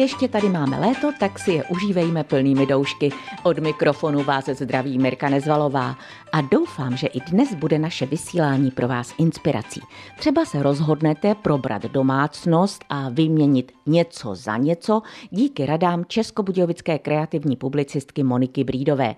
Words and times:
Ještě 0.00 0.28
tady 0.28 0.48
máme 0.48 0.80
léto, 0.80 1.12
tak 1.20 1.38
si 1.38 1.52
je 1.52 1.64
užívejme 1.64 2.24
plnými 2.24 2.66
doušky. 2.66 3.10
Od 3.42 3.58
mikrofonu 3.58 4.22
vás 4.22 4.44
zdraví 4.46 4.98
Mirka 4.98 5.28
Nezvalová 5.28 5.96
a 6.32 6.40
doufám, 6.40 6.96
že 6.96 7.06
i 7.06 7.20
dnes 7.20 7.54
bude 7.54 7.78
naše 7.78 8.06
vysílání 8.06 8.70
pro 8.70 8.88
vás 8.88 9.14
inspirací. 9.18 9.80
Třeba 10.18 10.44
se 10.44 10.62
rozhodnete 10.62 11.34
probrat 11.34 11.82
domácnost 11.82 12.84
a 12.88 13.08
vyměnit 13.08 13.72
něco 13.86 14.34
za 14.34 14.56
něco 14.56 15.02
díky 15.30 15.66
radám 15.66 16.04
českobudějovické 16.04 16.98
kreativní 16.98 17.56
publicistky 17.56 18.22
Moniky 18.22 18.64
Brídové. 18.64 19.14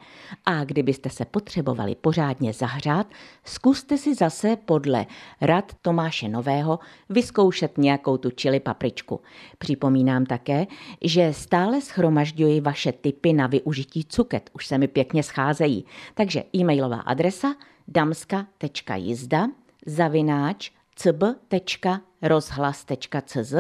A 0.47 0.65
kdybyste 0.65 1.11
se 1.11 1.25
potřebovali 1.25 1.95
pořádně 1.95 2.53
zahřát, 2.53 3.07
zkuste 3.45 3.99
si 3.99 4.15
zase 4.15 4.57
podle 4.57 5.07
rad 5.41 5.73
Tomáše 5.83 6.29
Nového 6.29 6.79
vyzkoušet 7.09 7.79
nějakou 7.79 8.17
tu 8.17 8.31
čili 8.31 8.61
papričku. 8.61 9.21
Připomínám 9.59 10.27
také, 10.27 10.67
že 11.01 11.33
stále 11.33 11.81
schromažďuji 11.81 12.61
vaše 12.61 12.93
tipy 12.93 13.33
na 13.33 13.47
využití 13.47 14.05
cuket. 14.05 14.51
Už 14.53 14.67
se 14.67 14.79
mi 14.79 14.89
pěkně 14.89 15.23
scházejí. 15.23 15.85
Takže 16.15 16.45
e-mailová 16.57 17.01
adresa 17.01 17.55
damska.jizda 17.89 19.47
zavináč 19.87 20.71
cb.rozhlas.cz 20.97 23.55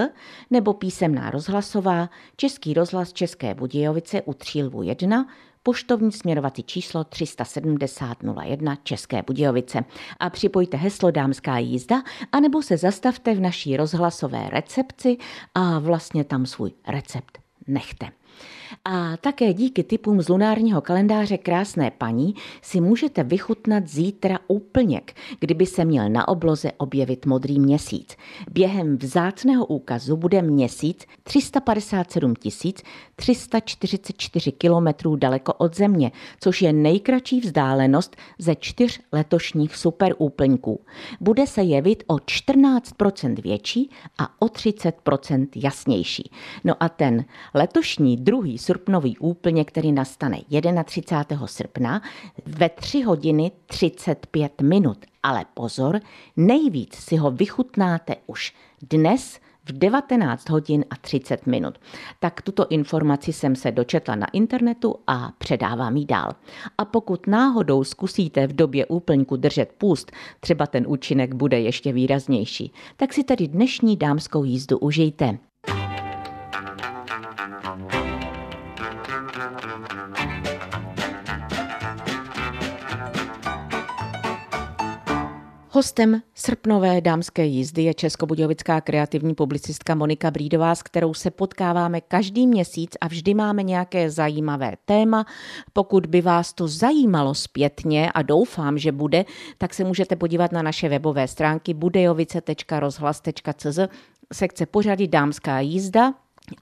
nebo 0.50 0.74
písemná 0.74 1.30
rozhlasová 1.30 2.10
Český 2.36 2.74
rozhlas 2.74 3.12
České 3.12 3.54
Budějovice 3.54 4.22
u 4.22 4.34
Třílvu 4.34 4.82
1 4.82 5.26
poštovní 5.62 6.12
směrovací 6.12 6.62
číslo 6.62 7.04
37001 7.04 8.76
České 8.82 9.22
Budějovice 9.22 9.84
a 10.20 10.30
připojte 10.30 10.76
heslo 10.76 11.10
Dámská 11.10 11.58
jízda 11.58 12.02
anebo 12.32 12.62
se 12.62 12.76
zastavte 12.76 13.34
v 13.34 13.40
naší 13.40 13.76
rozhlasové 13.76 14.50
recepci 14.50 15.16
a 15.54 15.78
vlastně 15.78 16.24
tam 16.24 16.46
svůj 16.46 16.72
recept 16.88 17.38
nechte. 17.66 18.06
A 18.84 19.16
také 19.16 19.52
díky 19.52 19.84
typům 19.84 20.22
z 20.22 20.28
lunárního 20.28 20.80
kalendáře 20.80 21.38
Krásné 21.38 21.90
paní 21.90 22.34
si 22.62 22.80
můžete 22.80 23.24
vychutnat 23.24 23.88
zítra 23.88 24.38
úplněk, 24.48 25.14
kdyby 25.40 25.66
se 25.66 25.84
měl 25.84 26.08
na 26.08 26.28
obloze 26.28 26.72
objevit 26.76 27.26
modrý 27.26 27.60
měsíc. 27.60 28.16
Během 28.50 28.96
vzácného 28.96 29.66
úkazu 29.66 30.16
bude 30.16 30.42
měsíc 30.42 31.06
357 31.22 32.34
344 33.16 34.52
kilometrů 34.52 35.16
daleko 35.16 35.52
od 35.52 35.76
Země, 35.76 36.12
což 36.40 36.62
je 36.62 36.72
nejkratší 36.72 37.40
vzdálenost 37.40 38.16
ze 38.38 38.54
čtyř 38.54 39.00
letošních 39.12 39.76
superúplňků. 39.76 40.80
Bude 41.20 41.46
se 41.46 41.62
jevit 41.62 42.04
o 42.06 42.14
14% 42.14 43.42
větší 43.42 43.90
a 44.18 44.42
o 44.42 44.46
30% 44.46 45.48
jasnější. 45.56 46.30
No 46.64 46.74
a 46.80 46.88
ten 46.88 47.24
letošní 47.54 48.16
druhý 48.24 48.58
srpnový 48.58 49.18
úplně, 49.18 49.64
který 49.64 49.92
nastane 49.92 50.38
31. 50.84 51.46
srpna 51.46 52.02
ve 52.46 52.68
3 52.68 53.02
hodiny 53.02 53.52
35 53.66 54.60
minut. 54.60 54.98
Ale 55.22 55.44
pozor, 55.54 56.00
nejvíc 56.36 56.94
si 56.94 57.16
ho 57.16 57.30
vychutnáte 57.30 58.16
už 58.26 58.54
dnes 58.82 59.40
v 59.64 59.72
19 59.72 60.50
hodin 60.50 60.84
a 60.90 60.96
30 60.96 61.46
minut. 61.46 61.78
Tak 62.20 62.42
tuto 62.42 62.66
informaci 62.68 63.32
jsem 63.32 63.56
se 63.56 63.72
dočetla 63.72 64.14
na 64.14 64.26
internetu 64.32 64.94
a 65.06 65.32
předávám 65.38 65.96
ji 65.96 66.04
dál. 66.04 66.32
A 66.78 66.84
pokud 66.84 67.26
náhodou 67.26 67.84
zkusíte 67.84 68.46
v 68.46 68.52
době 68.52 68.86
úplňku 68.86 69.36
držet 69.36 69.72
půst, 69.78 70.12
třeba 70.40 70.66
ten 70.66 70.84
účinek 70.88 71.34
bude 71.34 71.60
ještě 71.60 71.92
výraznější, 71.92 72.72
tak 72.96 73.12
si 73.12 73.24
tedy 73.24 73.48
dnešní 73.48 73.96
dámskou 73.96 74.44
jízdu 74.44 74.78
užijte. 74.78 75.38
Hostem 85.82 86.22
srpnové 86.34 87.00
dámské 87.00 87.44
jízdy 87.44 87.82
je 87.82 87.94
českobudějovická 87.94 88.80
kreativní 88.80 89.34
publicistka 89.34 89.94
Monika 89.94 90.30
Brídová, 90.30 90.74
s 90.74 90.82
kterou 90.82 91.14
se 91.14 91.30
potkáváme 91.30 92.00
každý 92.00 92.46
měsíc 92.46 92.96
a 93.00 93.08
vždy 93.08 93.34
máme 93.34 93.62
nějaké 93.62 94.10
zajímavé 94.10 94.72
téma. 94.84 95.26
Pokud 95.72 96.06
by 96.06 96.20
vás 96.20 96.52
to 96.52 96.68
zajímalo 96.68 97.34
zpětně 97.34 98.12
a 98.12 98.22
doufám, 98.22 98.78
že 98.78 98.92
bude, 98.92 99.24
tak 99.58 99.74
se 99.74 99.84
můžete 99.84 100.16
podívat 100.16 100.52
na 100.52 100.62
naše 100.62 100.88
webové 100.88 101.28
stránky 101.28 101.74
budejovice.rozhlas.cz 101.74 103.78
sekce 104.32 104.66
pořady 104.66 105.08
Dámská 105.08 105.60
jízda 105.60 106.14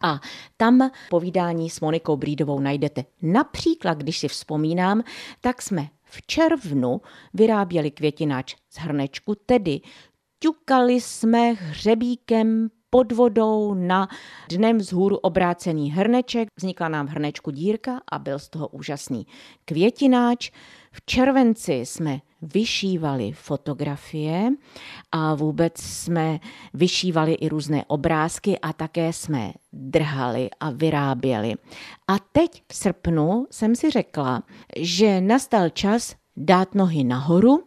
a 0.02 0.20
tam 0.56 0.90
povídání 1.10 1.70
s 1.70 1.80
Monikou 1.80 2.16
Brídovou 2.16 2.60
najdete. 2.60 3.04
Například, 3.22 3.98
když 3.98 4.18
si 4.18 4.28
vzpomínám, 4.28 5.02
tak 5.40 5.62
jsme 5.62 5.88
v 6.10 6.22
červnu 6.26 7.00
vyráběli 7.34 7.90
květináč 7.90 8.56
z 8.70 8.78
hrnečku, 8.78 9.34
tedy 9.46 9.80
ťukali 10.38 11.00
jsme 11.00 11.52
hřebíkem 11.52 12.68
pod 12.90 13.12
vodou 13.12 13.74
na 13.74 14.08
dnem 14.48 14.78
vzhůru 14.78 15.16
obrácený 15.16 15.90
hrneček. 15.90 16.48
Vznikla 16.58 16.88
nám 16.88 17.06
v 17.06 17.10
hrnečku 17.10 17.50
dírka 17.50 18.00
a 18.12 18.18
byl 18.18 18.38
z 18.38 18.48
toho 18.48 18.68
úžasný 18.68 19.26
květináč. 19.64 20.50
V 20.92 21.04
červenci 21.06 21.72
jsme 21.72 22.20
vyšívali 22.42 23.32
fotografie 23.32 24.50
a 25.12 25.34
vůbec 25.34 25.80
jsme 25.80 26.40
vyšívali 26.74 27.32
i 27.32 27.48
různé 27.48 27.84
obrázky 27.84 28.58
a 28.58 28.72
také 28.72 29.12
jsme 29.12 29.52
drhali 29.72 30.50
a 30.60 30.70
vyráběli. 30.70 31.54
A 32.08 32.18
teď 32.32 32.62
v 32.72 32.74
srpnu 32.74 33.46
jsem 33.50 33.76
si 33.76 33.90
řekla, 33.90 34.42
že 34.76 35.20
nastal 35.20 35.68
čas 35.68 36.14
dát 36.36 36.74
nohy 36.74 37.04
nahoru 37.04 37.62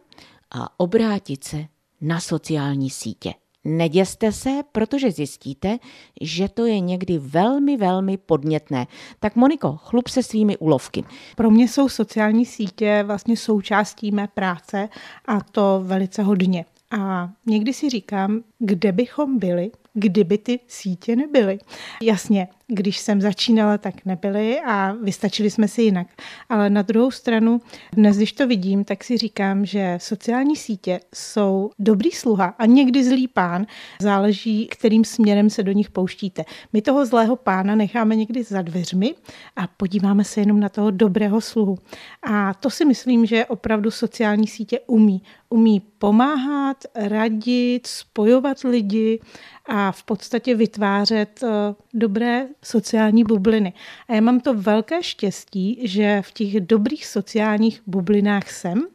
a 0.50 0.80
obrátit 0.80 1.44
se 1.44 1.64
na 2.00 2.20
sociální 2.20 2.90
sítě. 2.90 3.34
Neděste 3.64 4.32
se, 4.32 4.50
protože 4.72 5.10
zjistíte, 5.10 5.78
že 6.20 6.48
to 6.48 6.66
je 6.66 6.80
někdy 6.80 7.18
velmi, 7.18 7.76
velmi 7.76 8.16
podnětné. 8.16 8.86
Tak 9.20 9.36
Moniko, 9.36 9.76
chlup 9.76 10.08
se 10.08 10.22
svými 10.22 10.56
úlovky. 10.56 11.04
Pro 11.36 11.50
mě 11.50 11.68
jsou 11.68 11.88
sociální 11.88 12.46
sítě 12.46 13.02
vlastně 13.06 13.36
součástí 13.36 14.10
mé 14.10 14.28
práce 14.28 14.88
a 15.26 15.40
to 15.40 15.82
velice 15.84 16.22
hodně. 16.22 16.64
A 16.90 17.30
někdy 17.46 17.72
si 17.72 17.90
říkám, 17.90 18.42
kde 18.58 18.92
bychom 18.92 19.38
byli, 19.38 19.70
kdyby 19.94 20.38
ty 20.38 20.60
sítě 20.68 21.16
nebyly. 21.16 21.58
Jasně, 22.02 22.48
když 22.66 22.98
jsem 22.98 23.20
začínala, 23.20 23.78
tak 23.78 24.04
nebyly 24.04 24.60
a 24.60 24.92
vystačili 25.02 25.50
jsme 25.50 25.68
si 25.68 25.82
jinak. 25.82 26.06
Ale 26.48 26.70
na 26.70 26.82
druhou 26.82 27.10
stranu, 27.10 27.60
dnes, 27.92 28.16
když 28.16 28.32
to 28.32 28.46
vidím, 28.46 28.84
tak 28.84 29.04
si 29.04 29.18
říkám, 29.18 29.66
že 29.66 29.98
sociální 30.00 30.56
sítě 30.56 31.00
jsou 31.14 31.70
dobrý 31.78 32.10
sluha 32.10 32.54
a 32.58 32.66
někdy 32.66 33.04
zlý 33.04 33.28
pán. 33.28 33.66
Záleží, 34.00 34.66
kterým 34.66 35.04
směrem 35.04 35.50
se 35.50 35.62
do 35.62 35.72
nich 35.72 35.90
pouštíte. 35.90 36.44
My 36.72 36.82
toho 36.82 37.06
zlého 37.06 37.36
pána 37.36 37.74
necháme 37.74 38.16
někdy 38.16 38.42
za 38.42 38.62
dveřmi 38.62 39.14
a 39.56 39.66
podíváme 39.66 40.24
se 40.24 40.40
jenom 40.40 40.60
na 40.60 40.68
toho 40.68 40.90
dobrého 40.90 41.40
sluhu. 41.40 41.78
A 42.22 42.54
to 42.54 42.70
si 42.70 42.84
myslím, 42.84 43.26
že 43.26 43.46
opravdu 43.46 43.90
sociální 43.90 44.46
sítě 44.46 44.80
umí. 44.86 45.22
Umí 45.48 45.80
pomáhat, 45.98 46.76
radit, 46.94 47.86
spojovat 47.86 48.60
lidi 48.60 49.20
a 49.66 49.92
v 49.92 50.02
podstatě 50.02 50.54
vytvářet 50.54 51.42
eh, 51.42 51.74
dobré 51.94 52.46
sociální 52.62 53.24
bubliny. 53.24 53.72
A 54.08 54.14
já 54.14 54.20
mám 54.20 54.40
to 54.40 54.54
velké 54.54 55.02
štěstí, 55.02 55.80
že 55.82 56.22
v 56.22 56.32
těch 56.32 56.60
dobrých 56.60 57.06
sociálních 57.06 57.82
bublinách 57.86 58.50
jsem 58.50 58.86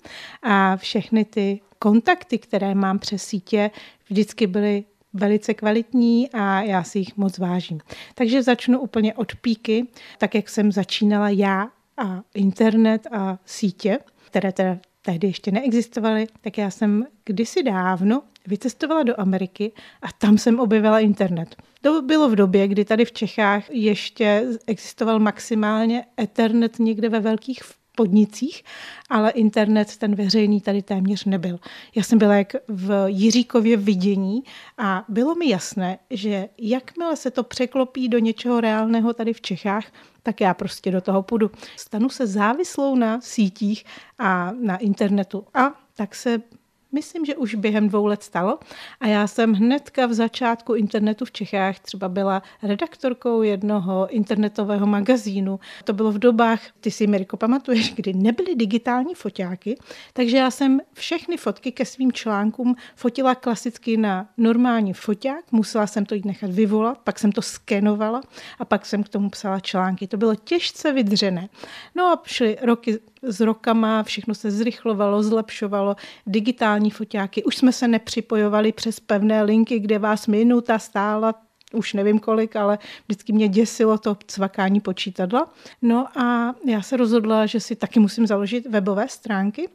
a 0.44 0.78
všechny 0.78 1.26
ty 1.26 1.60
kontakty, 1.80 2.38
které 2.38 2.76
mám 2.76 3.00
přes 3.00 3.24
sítě, 3.24 3.72
vždycky 4.10 4.48
byly 4.48 4.84
velice 5.14 5.54
kvalitní 5.54 6.30
a 6.30 6.62
já 6.62 6.84
si 6.84 7.00
jich 7.00 7.18
moc 7.18 7.38
vážím. 7.38 7.80
Takže 8.16 8.44
začnu 8.44 8.80
úplně 8.80 9.14
od 9.14 9.36
píky, 9.36 9.88
tak 10.18 10.36
jak 10.36 10.50
jsem 10.50 10.72
začínala 10.72 11.30
já 11.30 11.70
a 11.98 12.22
internet 12.34 13.08
a 13.12 13.38
sítě, 13.46 14.00
které 14.26 14.52
teda 14.52 14.78
tehdy 15.02 15.28
ještě 15.28 15.52
neexistovaly, 15.52 16.28
tak 16.42 16.58
já 16.58 16.72
jsem 16.72 17.06
kdysi 17.26 17.64
dávno 17.64 18.22
vycestovala 18.48 19.04
do 19.04 19.20
Ameriky 19.20 19.72
a 20.02 20.08
tam 20.12 20.38
jsem 20.38 20.60
objevila 20.60 21.00
internet. 21.00 21.56
To 21.82 22.02
bylo 22.02 22.30
v 22.30 22.36
době, 22.36 22.68
kdy 22.68 22.86
tady 22.86 23.06
v 23.06 23.12
Čechách 23.12 23.70
ještě 23.70 24.48
existoval 24.68 25.20
maximálně 25.20 26.06
Ethernet 26.22 26.80
někde 26.80 27.10
ve 27.10 27.20
velkých 27.20 27.64
podnicích, 28.00 28.64
ale 29.10 29.32
internet 29.32 29.98
ten 29.98 30.16
veřejný 30.16 30.62
tady 30.62 30.82
téměř 30.82 31.26
nebyl. 31.26 31.60
Já 31.96 32.04
jsem 32.04 32.20
byla 32.20 32.36
jak 32.36 32.54
v 32.68 33.06
Jiříkově 33.08 33.78
vidění 33.78 34.44
a 34.78 35.04
bylo 35.10 35.36
mi 35.36 35.50
jasné, 35.50 36.00
že 36.10 36.50
jakmile 36.58 37.16
se 37.16 37.32
to 37.32 37.44
překlopí 37.44 38.08
do 38.10 38.20
něčeho 38.20 38.62
reálného 38.62 39.14
tady 39.14 39.34
v 39.34 39.42
Čechách, 39.42 39.86
tak 40.24 40.42
já 40.42 40.54
prostě 40.54 40.92
do 40.92 41.02
toho 41.02 41.24
půjdu. 41.24 41.52
Stanu 41.76 42.10
se 42.10 42.28
závislou 42.28 42.96
na 42.96 43.22
sítích 43.22 43.84
a 44.20 44.52
na 44.52 44.78
internetu. 44.78 45.46
A 45.54 45.74
tak 45.96 46.16
se 46.16 46.42
myslím, 46.92 47.26
že 47.26 47.36
už 47.36 47.56
během 47.56 47.90
dvou 47.90 48.06
let 48.06 48.24
stalo. 48.24 48.60
A 49.00 49.08
já 49.08 49.28
jsem 49.28 49.54
hnedka 49.54 50.06
v 50.06 50.14
začátku 50.14 50.74
internetu 50.74 51.26
v 51.26 51.32
Čechách 51.32 51.80
třeba 51.80 52.10
byla 52.10 52.44
redaktorkou 52.64 53.42
jednoho 53.42 54.08
internetového 54.10 54.88
magazínu. 54.88 55.60
To 55.84 55.94
bylo 55.94 56.12
v 56.12 56.20
dobách, 56.20 56.62
ty 56.80 56.92
si, 56.92 57.08
Mirko, 57.08 57.38
pamatuješ, 57.38 57.94
kdy 57.94 58.14
nebyly 58.14 58.56
digitální 58.56 59.16
foťáky, 59.16 59.78
takže 60.14 60.38
já 60.38 60.52
jsem 60.52 60.80
všechny 60.94 61.38
fotky 61.38 61.72
ke 61.72 61.86
svým 61.86 62.12
článkům 62.12 62.76
fotila 62.96 63.36
klasicky 63.36 63.98
na 63.98 64.30
normální 64.38 64.94
foťák, 64.94 65.52
musela 65.52 65.88
jsem 65.88 66.06
to 66.06 66.16
jít 66.16 66.26
nechat 66.26 66.52
vyvolat, 66.52 66.98
pak 66.98 67.20
jsem 67.20 67.32
to 67.32 67.42
skenovala 67.42 68.22
a 68.60 68.66
pak 68.66 68.86
jsem 68.86 69.04
k 69.04 69.10
tomu 69.10 69.30
psala 69.30 69.60
články. 69.60 70.08
To 70.08 70.18
bylo 70.18 70.36
těžce 70.36 70.94
vydřené. 70.94 71.50
No 71.96 72.06
a 72.06 72.22
šly 72.26 72.58
roky 72.62 73.00
s 73.22 73.40
rokama, 73.40 74.04
všechno 74.04 74.36
se 74.36 74.52
zrychlovalo, 74.52 75.24
zlepšovalo, 75.24 75.96
digitální 76.28 76.92
foťáky, 76.92 77.44
už 77.44 77.58
jsme 77.58 77.72
se 77.72 77.88
nepřipojovali 77.88 78.72
přes 78.72 79.00
pevné 79.00 79.44
linky, 79.44 79.80
kde 79.80 80.00
vás 80.00 80.28
minuta 80.28 80.80
stála 80.80 81.34
už 81.74 81.94
nevím 81.94 82.20
kolik, 82.20 82.56
ale 82.56 82.80
vždycky 83.08 83.34
mě 83.34 83.48
děsilo 83.48 83.98
to 83.98 84.18
cvakání 84.28 84.80
počítadla. 84.80 85.54
No 85.82 86.20
a 86.20 86.56
já 86.66 86.82
se 86.82 86.98
rozhodla, 86.98 87.46
že 87.46 87.60
si 87.60 87.76
taky 87.76 88.00
musím 88.00 88.28
založit 88.28 88.66
webové 88.66 89.08
stránky. 89.08 89.70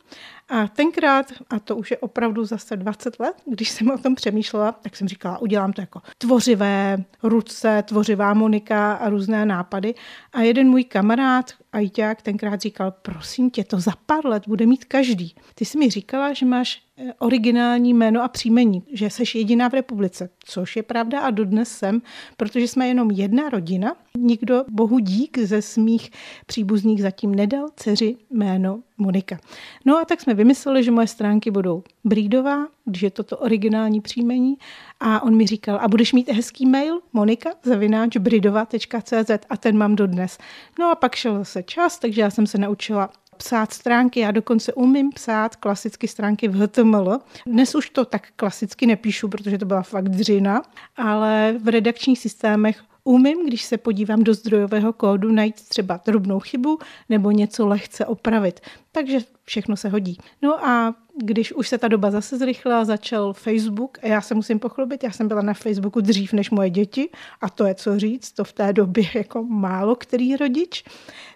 A 0.49 0.69
tenkrát, 0.69 1.33
a 1.51 1.59
to 1.59 1.77
už 1.77 1.91
je 1.91 1.99
opravdu 1.99 2.45
zase 2.45 2.77
20 2.77 3.21
let, 3.21 3.37
když 3.47 3.71
jsem 3.71 3.91
o 3.91 3.99
tom 3.99 4.15
přemýšlela, 4.15 4.73
tak 4.73 4.97
jsem 4.97 5.09
říkala, 5.09 5.39
udělám 5.39 5.73
to 5.73 5.81
jako 5.81 6.01
tvořivé 6.19 7.05
ruce, 7.23 7.85
tvořivá 7.87 8.35
Monika 8.35 8.95
a 8.95 9.09
různé 9.09 9.47
nápady. 9.47 9.95
A 10.33 10.41
jeden 10.41 10.69
můj 10.69 10.85
kamarád, 10.85 11.53
Ajťák, 11.75 12.23
tenkrát 12.23 12.61
říkal, 12.61 12.91
prosím 13.03 13.51
tě, 13.51 13.65
to 13.65 13.81
za 13.81 13.93
pár 14.07 14.27
let 14.27 14.43
bude 14.49 14.67
mít 14.67 14.85
každý. 14.85 15.35
Ty 15.55 15.65
jsi 15.65 15.79
mi 15.79 15.91
říkala, 15.91 16.33
že 16.33 16.47
máš 16.47 16.83
eh, 16.99 17.13
originální 17.19 17.95
jméno 17.95 18.23
a 18.23 18.29
příjmení, 18.29 18.83
že 18.93 19.11
jsi 19.11 19.23
jediná 19.35 19.69
v 19.69 19.75
republice, 19.75 20.31
což 20.45 20.77
je 20.77 20.83
pravda 20.83 21.21
a 21.21 21.31
dodnes 21.31 21.69
jsem, 21.79 22.03
protože 22.37 22.69
jsme 22.69 22.89
jenom 22.89 23.11
jedna 23.11 23.49
rodina. 23.49 23.97
Nikdo, 24.19 24.65
bohu 24.71 24.99
dík, 24.99 25.39
ze 25.39 25.63
smích 25.63 26.11
příbuzných 26.47 27.03
zatím 27.03 27.35
nedal 27.35 27.69
dceři 27.77 28.17
jméno 28.31 28.83
Monika. 28.99 29.39
No 29.85 29.99
a 29.99 30.05
tak 30.05 30.21
jsme 30.21 30.34
vymysleli, 30.35 30.85
že 30.85 30.91
moje 30.91 31.07
stránky 31.07 31.51
budou 31.51 31.83
Brídová, 32.05 32.67
když 32.85 33.03
je 33.03 33.11
to 33.11 33.23
to 33.23 33.39
originální 33.39 34.01
příjmení. 34.01 34.57
A 35.01 35.23
on 35.23 35.37
mi 35.37 35.47
říkal, 35.47 35.79
a 35.83 35.89
budeš 35.89 36.13
mít 36.13 36.29
hezký 36.29 36.67
mail, 36.67 37.01
monika, 37.13 37.51
zavináč, 37.63 38.17
bridova.cz 38.17 39.31
a 39.49 39.57
ten 39.57 39.79
mám 39.79 39.97
dodnes. 39.97 40.39
No 40.79 40.91
a 40.91 40.95
pak 40.95 41.15
šel 41.15 41.39
zase 41.39 41.63
čas, 41.63 41.99
takže 41.99 42.21
já 42.21 42.31
jsem 42.31 42.47
se 42.47 42.59
naučila 42.59 43.11
psát 43.37 43.73
stránky. 43.73 44.21
Já 44.21 44.31
dokonce 44.31 44.73
umím 44.73 45.11
psát 45.13 45.57
klasicky 45.57 46.09
stránky 46.09 46.49
v 46.49 46.63
HTML. 46.63 47.19
Dnes 47.47 47.75
už 47.75 47.91
to 47.91 48.05
tak 48.05 48.29
klasicky 48.37 48.87
nepíšu, 48.87 49.29
protože 49.29 49.59
to 49.59 49.67
byla 49.67 49.83
fakt 49.83 50.09
dřina, 50.09 50.63
ale 50.97 51.55
v 51.63 51.69
redakčních 51.69 52.19
systémech 52.19 52.83
umím, 53.05 53.47
když 53.47 53.63
se 53.65 53.79
podívám 53.79 54.25
do 54.25 54.35
zdrojového 54.35 54.93
kódu, 54.93 55.33
najít 55.33 55.69
třeba 55.69 56.01
drobnou 56.07 56.41
chybu 56.41 56.79
nebo 57.09 57.31
něco 57.31 57.67
lehce 57.67 58.07
opravit. 58.07 58.61
Takže 58.93 59.19
všechno 59.45 59.77
se 59.77 59.89
hodí. 59.89 60.19
No 60.43 60.67
a 60.67 60.95
když 61.17 61.53
už 61.53 61.69
se 61.69 61.79
ta 61.79 61.89
doba 61.89 62.11
zase 62.11 62.39
zrychlila, 62.39 62.85
začal 62.85 63.33
Facebook 63.33 63.99
a 64.03 64.07
já 64.07 64.21
se 64.21 64.35
musím 64.35 64.59
pochlubit, 64.59 65.05
já 65.05 65.11
jsem 65.11 65.29
byla 65.29 65.43
na 65.43 65.55
Facebooku 65.55 66.01
dřív 66.01 66.33
než 66.33 66.51
moje 66.51 66.71
děti 66.71 67.09
a 67.41 67.51
to 67.51 67.65
je 67.65 67.75
co 67.75 67.99
říct, 67.99 68.33
to 68.33 68.45
v 68.45 68.53
té 68.53 68.73
době 68.73 69.05
jako 69.15 69.43
málo 69.43 69.97
který 69.97 70.37
rodič. 70.37 70.85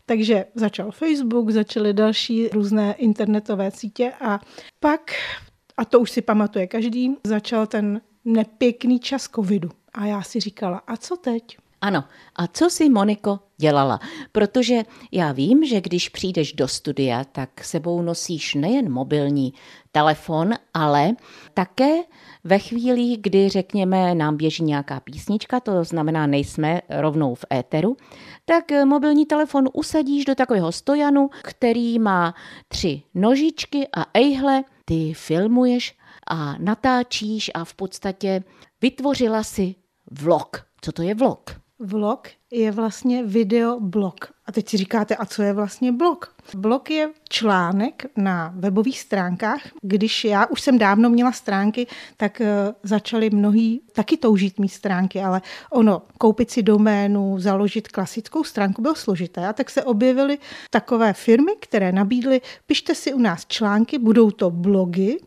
Takže 0.06 0.44
začal 0.54 0.90
Facebook, 0.90 1.50
začaly 1.50 1.92
další 1.92 2.48
různé 2.48 2.92
internetové 2.92 3.70
sítě 3.70 4.12
a 4.20 4.40
pak, 4.80 5.10
a 5.76 5.84
to 5.84 6.00
už 6.00 6.10
si 6.10 6.22
pamatuje 6.22 6.66
každý, 6.66 7.14
začal 7.24 7.66
ten 7.66 8.00
nepěkný 8.24 9.00
čas 9.00 9.28
covidu. 9.34 9.70
A 9.94 10.04
já 10.04 10.22
si 10.22 10.40
říkala, 10.40 10.82
a 10.86 10.96
co 10.96 11.16
teď? 11.16 11.56
Ano, 11.80 12.04
a 12.36 12.46
co 12.46 12.70
si 12.70 12.88
Moniko 12.88 13.40
dělala? 13.56 14.00
Protože 14.32 14.82
já 15.12 15.32
vím, 15.32 15.64
že 15.64 15.80
když 15.80 16.08
přijdeš 16.08 16.52
do 16.52 16.68
studia, 16.68 17.24
tak 17.24 17.64
sebou 17.64 18.02
nosíš 18.02 18.54
nejen 18.54 18.92
mobilní 18.92 19.54
telefon, 19.92 20.54
ale 20.74 21.12
také 21.54 21.96
ve 22.44 22.58
chvíli, 22.58 23.16
kdy 23.20 23.48
řekněme 23.48 24.14
nám 24.14 24.36
běží 24.36 24.62
nějaká 24.62 25.00
písnička, 25.00 25.60
to 25.60 25.84
znamená 25.84 26.26
nejsme 26.26 26.80
rovnou 26.88 27.34
v 27.34 27.44
éteru, 27.52 27.96
tak 28.44 28.64
mobilní 28.84 29.26
telefon 29.26 29.68
usadíš 29.72 30.24
do 30.24 30.34
takového 30.34 30.72
stojanu, 30.72 31.30
který 31.42 31.98
má 31.98 32.34
tři 32.68 33.02
nožičky 33.14 33.88
a 33.96 34.06
ejhle, 34.14 34.64
ty 34.84 35.14
filmuješ 35.14 35.96
a 36.26 36.54
natáčíš 36.58 37.50
a 37.54 37.64
v 37.64 37.74
podstatě 37.74 38.42
vytvořila 38.82 39.42
si 39.42 39.74
vlog. 40.10 40.66
Co 40.80 40.92
to 40.92 41.02
je 41.02 41.14
vlog? 41.14 41.60
Vlog 41.80 42.28
je 42.50 42.70
vlastně 42.70 43.24
videoblog. 43.24 44.32
A 44.46 44.52
teď 44.52 44.68
si 44.68 44.76
říkáte, 44.76 45.16
a 45.16 45.26
co 45.26 45.42
je 45.42 45.52
vlastně 45.52 45.92
blog? 45.92 46.34
Blog 46.56 46.90
je 46.90 47.10
článek 47.28 48.06
na 48.16 48.52
webových 48.56 49.00
stránkách. 49.00 49.60
Když 49.82 50.24
já 50.24 50.46
už 50.46 50.60
jsem 50.60 50.78
dávno 50.78 51.10
měla 51.10 51.32
stránky, 51.32 51.86
tak 52.16 52.40
uh, 52.40 52.46
začali 52.82 53.30
mnohí 53.30 53.80
taky 53.92 54.16
toužit 54.16 54.58
mít 54.58 54.68
stránky, 54.68 55.20
ale 55.20 55.42
ono, 55.70 56.02
koupit 56.18 56.50
si 56.50 56.62
doménu, 56.62 57.38
založit 57.38 57.88
klasickou 57.88 58.44
stránku 58.44 58.82
bylo 58.82 58.94
složité. 58.94 59.46
A 59.46 59.52
tak 59.52 59.70
se 59.70 59.84
objevily 59.84 60.38
takové 60.70 61.12
firmy, 61.12 61.52
které 61.60 61.92
nabídly, 61.92 62.40
pište 62.66 62.94
si 62.94 63.12
u 63.14 63.18
nás 63.18 63.46
články, 63.46 63.98
budou 63.98 64.30
to 64.30 64.50
blogy 64.50 65.18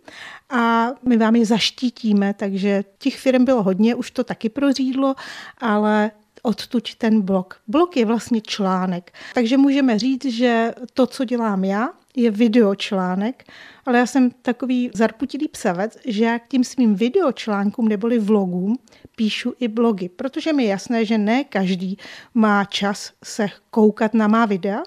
a 0.50 0.92
my 1.08 1.18
vám 1.18 1.36
je 1.36 1.46
zaštítíme, 1.46 2.34
takže 2.34 2.84
těch 2.98 3.18
firm 3.18 3.46
bylo 3.46 3.64
hodně, 3.64 3.96
už 3.96 4.12
to 4.12 4.24
taky 4.24 4.50
prořídlo, 4.50 5.16
ale 5.58 6.12
odtuď 6.42 6.96
ten 6.96 7.22
blok. 7.22 7.62
Blok 7.68 7.98
je 7.98 8.06
vlastně 8.06 8.42
článek, 8.42 9.14
takže 9.34 9.58
můžeme 9.58 10.00
říct, 10.00 10.26
že 10.26 10.74
to, 10.94 11.08
co 11.08 11.26
dělám 11.26 11.64
já, 11.64 11.90
je 12.16 12.32
videočlánek, 12.32 13.44
ale 13.86 13.98
já 13.98 14.06
jsem 14.06 14.32
takový 14.42 14.92
zarputilý 14.94 15.48
psavec, 15.48 15.98
že 16.06 16.26
já 16.26 16.40
k 16.40 16.48
tím 16.48 16.64
svým 16.64 16.96
videočlánkům 16.96 17.88
neboli 17.88 18.20
vlogům 18.20 18.78
píšu 19.16 19.54
i 19.60 19.68
blogy, 19.68 20.10
protože 20.10 20.54
mi 20.54 20.64
je 20.64 20.70
jasné, 20.70 21.06
že 21.06 21.18
ne 21.18 21.44
každý 21.44 21.98
má 22.34 22.66
čas 22.66 23.12
se 23.24 23.48
koukat 23.70 24.14
na 24.14 24.28
má 24.28 24.46
videa, 24.46 24.84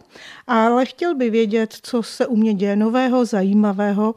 ale 0.47 0.87
chtěl 0.87 1.15
by 1.15 1.31
vědět, 1.31 1.77
co 1.83 2.03
se 2.03 2.27
u 2.27 2.37
mě 2.37 2.55
děje 2.55 2.77
nového, 2.77 3.25
zajímavého 3.25 4.15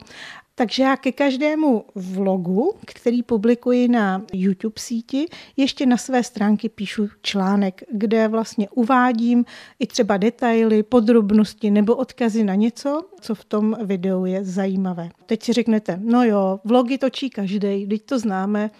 takže 0.58 0.82
já 0.82 0.96
ke 0.96 1.12
každému 1.12 1.84
vlogu, 1.94 2.74
který 2.86 3.22
publikuji 3.22 3.88
na 3.88 4.22
YouTube 4.32 4.74
síti, 4.78 5.26
ještě 5.56 5.86
na 5.86 5.96
své 5.96 6.22
stránky 6.22 6.68
píšu 6.68 7.08
článek, 7.22 7.82
kde 7.92 8.28
vlastně 8.28 8.68
uvádím 8.68 9.44
i 9.78 9.86
třeba 9.86 10.16
detaily, 10.16 10.82
podrobnosti 10.82 11.70
nebo 11.70 11.96
odkazy 11.96 12.44
na 12.44 12.54
něco, 12.54 13.08
co 13.20 13.34
v 13.34 13.44
tom 13.44 13.76
videu 13.82 14.24
je 14.24 14.44
zajímavé. 14.44 15.08
Teď 15.26 15.42
si 15.42 15.52
řeknete, 15.52 16.00
no 16.02 16.24
jo, 16.24 16.60
vlogy 16.64 16.98
točí 16.98 17.30
každý, 17.30 17.86
teď 17.86 18.02
to 18.02 18.18
známe, 18.18 18.70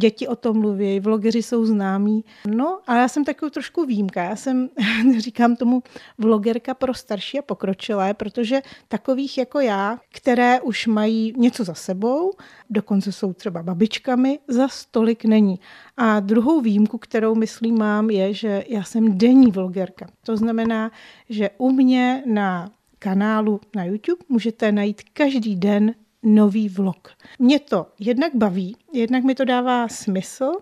děti 0.00 0.28
o 0.28 0.36
tom 0.36 0.58
mluví, 0.58 1.00
vlogeři 1.00 1.42
jsou 1.42 1.66
známí. 1.66 2.24
No 2.46 2.80
a 2.86 2.96
já 2.96 3.08
jsem 3.08 3.24
takovou 3.24 3.50
trošku 3.50 3.84
výjimka. 3.84 4.22
Já 4.22 4.36
jsem, 4.36 4.68
říkám 5.18 5.56
tomu, 5.56 5.82
vlogerka 6.18 6.74
pro 6.74 6.94
starší 6.94 7.38
a 7.38 7.42
pokročilé, 7.42 8.14
protože 8.14 8.62
takových 8.88 9.38
jako 9.38 9.60
já, 9.60 9.98
které 10.12 10.60
už 10.60 10.86
mají 10.86 11.34
něco 11.36 11.64
za 11.64 11.74
sebou, 11.74 12.32
dokonce 12.70 13.12
jsou 13.12 13.32
třeba 13.32 13.62
babičkami, 13.62 14.38
za 14.48 14.68
stolik 14.68 15.24
není. 15.24 15.60
A 15.96 16.20
druhou 16.20 16.60
výjimku, 16.60 16.98
kterou 16.98 17.34
myslím 17.34 17.78
mám, 17.78 18.10
je, 18.10 18.34
že 18.34 18.64
já 18.68 18.82
jsem 18.84 19.18
denní 19.18 19.50
vlogerka. 19.50 20.06
To 20.24 20.36
znamená, 20.36 20.90
že 21.28 21.50
u 21.58 21.70
mě 21.70 22.22
na 22.26 22.70
kanálu 22.98 23.60
na 23.76 23.84
YouTube 23.84 24.24
můžete 24.28 24.72
najít 24.72 25.02
každý 25.12 25.56
den 25.56 25.94
nový 26.22 26.68
vlog. 26.68 27.08
Mě 27.38 27.58
to 27.58 27.86
jednak 27.98 28.34
baví, 28.34 28.76
jednak 28.92 29.24
mi 29.24 29.34
to 29.34 29.44
dává 29.44 29.88
smysl 29.88 30.52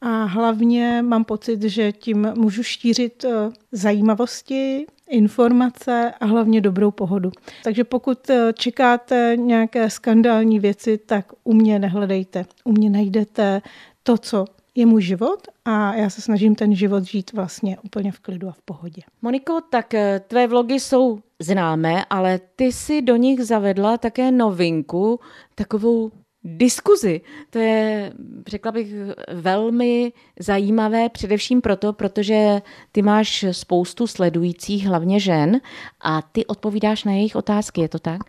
a 0.00 0.24
hlavně 0.24 1.02
mám 1.02 1.24
pocit, 1.24 1.62
že 1.62 1.92
tím 1.92 2.32
můžu 2.34 2.62
štířit 2.62 3.24
eh, 3.24 3.50
zajímavosti, 3.72 4.86
informace 5.08 6.12
a 6.20 6.26
hlavně 6.26 6.60
dobrou 6.60 6.90
pohodu. 6.90 7.30
Takže 7.64 7.84
pokud 7.84 8.30
eh, 8.30 8.52
čekáte 8.52 9.36
nějaké 9.36 9.90
skandální 9.90 10.60
věci, 10.60 10.98
tak 10.98 11.32
u 11.44 11.52
mě 11.52 11.78
nehledejte. 11.78 12.46
U 12.64 12.72
mě 12.72 12.90
najdete 12.90 13.62
to, 14.02 14.18
co 14.18 14.44
je 14.74 14.86
můj 14.86 15.02
život 15.02 15.48
a 15.64 15.94
já 15.94 16.10
se 16.10 16.20
snažím 16.20 16.54
ten 16.54 16.74
život 16.74 17.04
žít 17.04 17.32
vlastně 17.32 17.78
úplně 17.82 18.12
v 18.12 18.20
klidu 18.20 18.48
a 18.48 18.52
v 18.52 18.62
pohodě. 18.62 19.02
Moniko, 19.22 19.60
tak 19.70 19.94
eh, 19.94 20.20
tvé 20.28 20.46
vlogy 20.46 20.80
jsou 20.80 21.18
známé, 21.38 22.04
ale 22.10 22.40
ty 22.56 22.72
si 22.72 23.02
do 23.02 23.16
nich 23.16 23.40
zavedla 23.40 23.98
také 23.98 24.32
novinku, 24.32 25.20
takovou 25.54 26.10
diskuzi. 26.44 27.20
To 27.50 27.58
je, 27.58 28.12
řekla 28.48 28.72
bych, 28.72 28.88
velmi 29.32 30.12
zajímavé, 30.40 31.08
především 31.08 31.60
proto, 31.60 31.92
protože 31.92 32.62
ty 32.92 33.02
máš 33.02 33.44
spoustu 33.50 34.06
sledujících, 34.06 34.86
hlavně 34.86 35.20
žen, 35.20 35.60
a 36.00 36.22
ty 36.22 36.46
odpovídáš 36.46 37.04
na 37.04 37.12
jejich 37.12 37.36
otázky, 37.36 37.80
je 37.80 37.88
to 37.88 37.98
tak? 37.98 38.20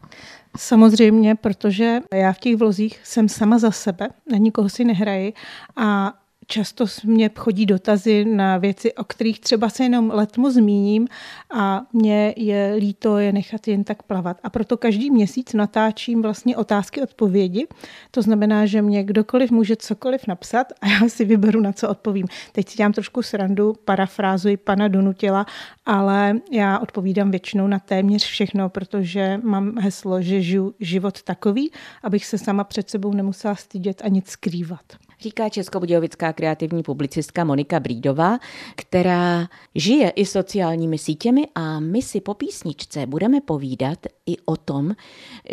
Samozřejmě, 0.57 1.35
protože 1.35 1.99
já 2.13 2.33
v 2.33 2.39
těch 2.39 2.55
vlozích 2.55 2.99
jsem 3.03 3.29
sama 3.29 3.57
za 3.57 3.71
sebe, 3.71 4.09
na 4.31 4.37
nikoho 4.37 4.69
si 4.69 4.83
nehraji 4.83 5.33
a 5.75 6.13
Často 6.47 6.85
mě 7.03 7.29
chodí 7.35 7.65
dotazy 7.65 8.25
na 8.25 8.57
věci, 8.57 8.93
o 8.93 9.03
kterých 9.03 9.39
třeba 9.39 9.69
se 9.69 9.83
jenom 9.83 10.09
letmo 10.09 10.51
zmíním 10.51 11.07
a 11.53 11.81
mě 11.93 12.33
je 12.37 12.75
líto 12.79 13.17
je 13.17 13.33
nechat 13.33 13.67
jen 13.67 13.83
tak 13.83 14.03
plavat. 14.03 14.37
A 14.43 14.49
proto 14.49 14.77
každý 14.77 15.11
měsíc 15.11 15.53
natáčím 15.53 16.21
vlastně 16.21 16.57
otázky 16.57 17.01
odpovědi. 17.01 17.67
To 18.11 18.21
znamená, 18.21 18.65
že 18.65 18.81
mě 18.81 19.03
kdokoliv 19.03 19.51
může 19.51 19.75
cokoliv 19.75 20.27
napsat 20.27 20.67
a 20.81 20.87
já 20.87 21.09
si 21.09 21.25
vyberu, 21.25 21.61
na 21.61 21.71
co 21.71 21.89
odpovím. 21.89 22.27
Teď 22.51 22.69
si 22.69 22.77
dělám 22.77 22.93
trošku 22.93 23.21
srandu, 23.21 23.73
parafrázuji 23.85 24.57
pana 24.57 24.87
Donutila, 24.87 25.45
ale 25.85 26.39
já 26.51 26.79
odpovídám 26.79 27.31
většinou 27.31 27.67
na 27.67 27.79
téměř 27.79 28.23
všechno, 28.23 28.69
protože 28.69 29.39
mám 29.43 29.77
heslo, 29.77 30.21
že 30.21 30.41
žiju 30.41 30.75
život 30.79 31.23
takový, 31.23 31.71
abych 32.03 32.25
se 32.25 32.37
sama 32.37 32.63
před 32.63 32.89
sebou 32.89 33.13
nemusela 33.13 33.55
stydět 33.55 34.01
a 34.05 34.07
nic 34.07 34.29
skrývat 34.29 34.83
říká 35.23 35.49
českobudějovická 35.49 36.33
kreativní 36.33 36.83
publicistka 36.83 37.43
Monika 37.43 37.79
Brídová, 37.79 38.39
která 38.75 39.47
žije 39.75 40.09
i 40.09 40.25
sociálními 40.25 40.97
sítěmi 40.97 41.47
a 41.55 41.79
my 41.79 42.01
si 42.01 42.21
po 42.21 42.33
písničce 42.33 43.05
budeme 43.05 43.41
povídat 43.41 43.99
i 44.25 44.35
o 44.45 44.57
tom, 44.57 44.91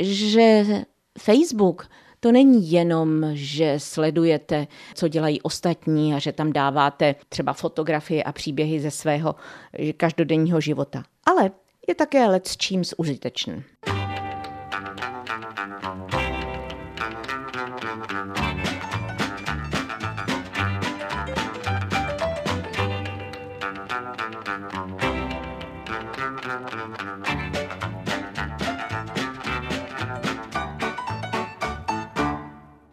že 0.01 0.65
Facebook 1.19 1.89
to 2.21 2.33
není 2.33 2.71
jenom, 2.71 3.25
že 3.33 3.75
sledujete, 3.79 4.67
co 4.95 5.09
dělají 5.09 5.43
ostatní 5.43 6.15
a 6.15 6.19
že 6.19 6.33
tam 6.33 6.53
dáváte 6.53 7.15
třeba 7.29 7.53
fotografie 7.53 8.23
a 8.23 8.33
příběhy 8.33 8.81
ze 8.81 8.91
svého 8.91 9.35
každodenního 9.97 10.61
života, 10.61 11.03
ale 11.27 11.51
je 11.89 11.95
také 11.95 12.27
let 12.27 12.47
s 12.47 12.57
čím 12.57 12.83
užitečný. 12.97 13.65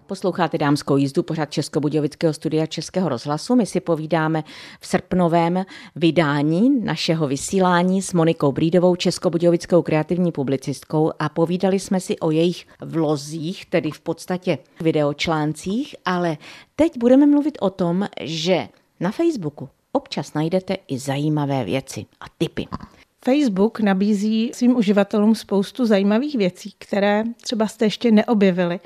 Posloucháte 0.07 0.57
dámskou 0.57 0.97
jízdu 0.97 1.23
pořád 1.23 1.51
Českobudějovického 1.51 2.33
studia 2.33 2.65
Českého 2.65 3.09
rozhlasu. 3.09 3.55
My 3.55 3.65
si 3.65 3.79
povídáme 3.79 4.43
v 4.79 4.87
srpnovém 4.87 5.65
vydání 5.95 6.85
našeho 6.85 7.27
vysílání 7.27 8.01
s 8.01 8.13
Monikou 8.13 8.51
Brídovou, 8.51 8.95
Českobudějovickou 8.95 9.81
kreativní 9.81 10.31
publicistkou 10.31 11.11
a 11.19 11.29
povídali 11.29 11.79
jsme 11.79 11.99
si 11.99 12.19
o 12.19 12.31
jejich 12.31 12.67
vlozích, 12.81 13.65
tedy 13.65 13.91
v 13.91 13.99
podstatě 13.99 14.57
videočláncích, 14.81 15.95
ale 16.05 16.37
teď 16.75 16.97
budeme 16.97 17.25
mluvit 17.25 17.57
o 17.61 17.69
tom, 17.69 18.07
že 18.21 18.67
na 18.99 19.11
Facebooku 19.11 19.69
občas 19.91 20.33
najdete 20.33 20.77
i 20.87 20.99
zajímavé 20.99 21.65
věci 21.65 22.05
a 22.21 22.25
typy. 22.37 22.67
Facebook 23.25 23.79
nabízí 23.79 24.51
svým 24.53 24.75
uživatelům 24.75 25.35
spoustu 25.35 25.85
zajímavých 25.85 26.35
věcí, 26.35 26.73
které 26.77 27.23
třeba 27.41 27.67
jste 27.67 27.85
ještě 27.85 28.11
neobjevili 28.11 28.79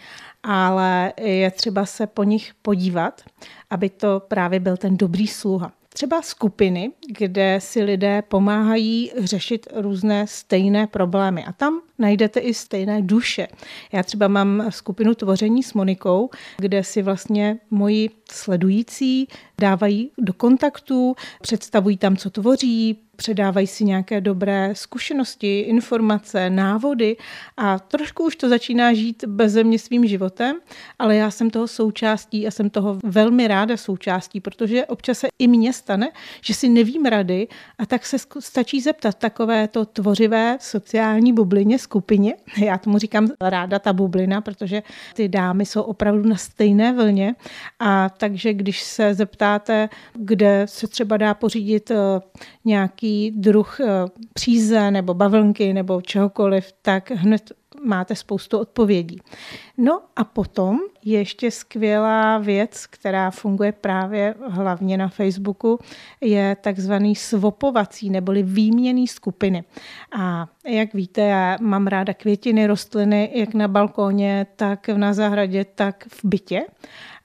ale 0.44 1.14
je 1.22 1.52
třeba 1.52 1.86
se 1.86 2.08
po 2.08 2.24
nich 2.24 2.52
podívat, 2.62 3.22
aby 3.70 3.90
to 3.90 4.22
právě 4.28 4.60
byl 4.60 4.78
ten 4.78 4.98
dobrý 4.98 5.28
sluha. 5.28 5.72
Třeba 5.94 6.22
skupiny, 6.22 6.92
kde 7.18 7.60
si 7.62 7.84
lidé 7.84 8.22
pomáhají 8.22 9.12
řešit 9.18 9.68
různé 9.76 10.28
stejné 10.28 10.88
problémy. 10.88 11.46
A 11.46 11.52
tam 11.52 11.82
najdete 12.00 12.40
i 12.40 12.54
stejné 12.54 13.02
duše. 13.02 13.48
Já 13.92 14.04
třeba 14.04 14.28
mám 14.28 14.66
skupinu 14.70 15.16
Tvoření 15.16 15.64
s 15.64 15.74
Monikou, 15.74 16.30
kde 16.58 16.84
si 16.84 17.02
vlastně 17.02 17.58
moji 17.72 18.10
sledující 18.32 19.28
dávají 19.62 20.12
do 20.18 20.34
kontaktu, 20.34 21.16
představují 21.42 21.98
tam, 21.98 22.18
co 22.18 22.30
tvoří, 22.30 22.98
předávají 23.22 23.68
si 23.68 23.84
nějaké 23.84 24.22
dobré 24.22 24.70
zkušenosti, 24.74 25.60
informace, 25.60 26.50
návody 26.50 27.18
a 27.58 27.80
trošku 27.80 28.26
už 28.26 28.36
to 28.36 28.50
začíná 28.50 28.94
žít 28.94 29.24
beze 29.28 29.64
mě 29.64 29.80
svým 29.80 30.08
životem, 30.08 30.56
ale 31.00 31.16
já 31.16 31.32
jsem 31.32 31.50
toho 31.50 31.68
součástí 31.68 32.48
a 32.48 32.52
jsem 32.52 32.70
toho 32.70 32.98
velmi 33.04 33.48
ráda 33.48 33.78
součástí, 33.78 34.42
protože 34.42 34.86
občas 34.86 35.20
se 35.20 35.28
i 35.40 35.48
mně 35.48 35.74
stane, 35.74 36.12
že 36.42 36.54
si 36.54 36.70
nevím 36.70 37.06
rady 37.06 37.48
a 37.78 37.86
tak 37.86 38.06
se 38.06 38.18
stačí 38.40 38.82
zeptat 38.82 39.16
takové 39.16 39.68
to 39.68 39.86
tvořivé 39.86 40.58
sociální 40.62 41.34
bublině, 41.34 41.80
skupině. 41.80 42.34
Já 42.58 42.78
tomu 42.78 42.98
říkám 42.98 43.28
ráda 43.42 43.80
ta 43.80 43.94
bublina, 43.94 44.42
protože 44.42 44.84
ty 45.14 45.30
dámy 45.30 45.66
jsou 45.66 45.82
opravdu 45.82 46.30
na 46.30 46.36
stejné 46.36 46.94
vlně 46.94 47.36
a 47.80 48.10
takže 48.10 48.54
když 48.54 48.84
se 48.84 49.14
zeptáte, 49.14 49.90
kde 50.14 50.66
se 50.66 50.88
třeba 50.88 51.18
dá 51.18 51.34
pořídit 51.34 51.92
eh, 51.92 51.96
druh 53.36 53.80
eh, 53.80 53.86
příze 54.34 54.92
nebo 54.92 55.14
bavlnky 55.14 55.74
nebo 55.74 56.02
čehokoliv, 56.02 56.72
tak 56.82 57.12
hned 57.12 57.52
máte 57.84 58.16
spoustu 58.16 58.58
odpovědí. 58.58 59.20
No 59.84 60.02
a 60.16 60.24
potom 60.24 60.80
je 61.06 61.20
ještě 61.20 61.52
skvělá 61.52 62.38
věc, 62.38 62.88
která 62.88 63.32
funguje 63.32 63.72
právě 63.72 64.36
hlavně 64.48 64.98
na 64.98 65.08
Facebooku, 65.08 65.80
je 66.22 66.56
takzvaný 66.62 67.16
svopovací 67.16 68.10
neboli 68.10 68.44
výměný 68.44 69.08
skupiny. 69.08 69.64
A 70.20 70.48
jak 70.66 70.94
víte, 70.94 71.22
já 71.22 71.58
mám 71.62 71.88
ráda 71.88 72.14
květiny, 72.14 72.68
rostliny, 72.68 73.32
jak 73.36 73.54
na 73.54 73.68
balkóně, 73.68 74.48
tak 74.56 74.88
na 74.88 75.14
zahradě, 75.14 75.66
tak 75.76 76.06
v 76.10 76.20
bytě 76.24 76.62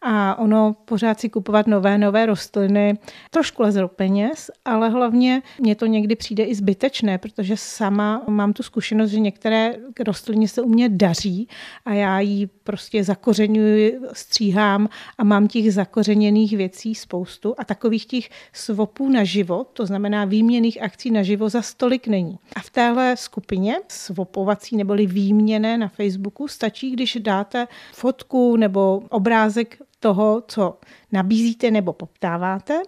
a 0.02 0.38
ono 0.38 0.76
pořád 0.84 1.20
si 1.20 1.28
kupovat 1.28 1.66
nové, 1.66 1.98
nové 1.98 2.26
rostliny 2.26 2.98
trošku 3.30 3.62
leze 3.62 3.88
peněz, 3.88 4.50
ale 4.64 4.88
hlavně 4.88 5.42
mně 5.58 5.74
to 5.74 5.86
někdy 5.86 6.16
přijde 6.16 6.44
i 6.44 6.54
zbytečné, 6.54 7.18
protože 7.18 7.56
sama 7.56 8.22
mám 8.28 8.52
tu 8.52 8.62
zkušenost, 8.62 9.10
že 9.10 9.20
některé 9.20 9.74
rostliny 10.06 10.48
se 10.48 10.62
u 10.62 10.68
mě 10.68 10.88
daří 10.88 11.48
a 11.84 11.92
já 11.92 12.20
prostě 12.64 13.04
zakořenuji, 13.04 14.00
stříhám 14.12 14.88
a 15.18 15.24
mám 15.24 15.48
těch 15.48 15.72
zakořeněných 15.72 16.56
věcí 16.56 16.94
spoustu 16.94 17.54
a 17.58 17.64
takových 17.64 18.06
těch 18.06 18.30
svopů 18.52 19.08
na 19.08 19.24
život, 19.24 19.68
to 19.72 19.86
znamená 19.86 20.24
výměných 20.24 20.82
akcí 20.82 21.10
na 21.10 21.22
živo 21.22 21.48
za 21.48 21.62
stolik 21.62 22.06
není. 22.06 22.38
A 22.56 22.60
v 22.60 22.70
téhle 22.70 23.16
skupině 23.16 23.76
svopovací 23.88 24.76
neboli 24.76 25.06
výměné 25.06 25.78
na 25.78 25.88
Facebooku 25.88 26.48
stačí, 26.48 26.90
když 26.90 27.18
dáte 27.20 27.68
fotku 27.92 28.56
nebo 28.56 29.02
obrázek 29.08 29.78
toho, 30.00 30.42
co 30.48 30.78
nabízíte 31.12 31.70
nebo 31.70 31.92
poptáváte 31.92 32.82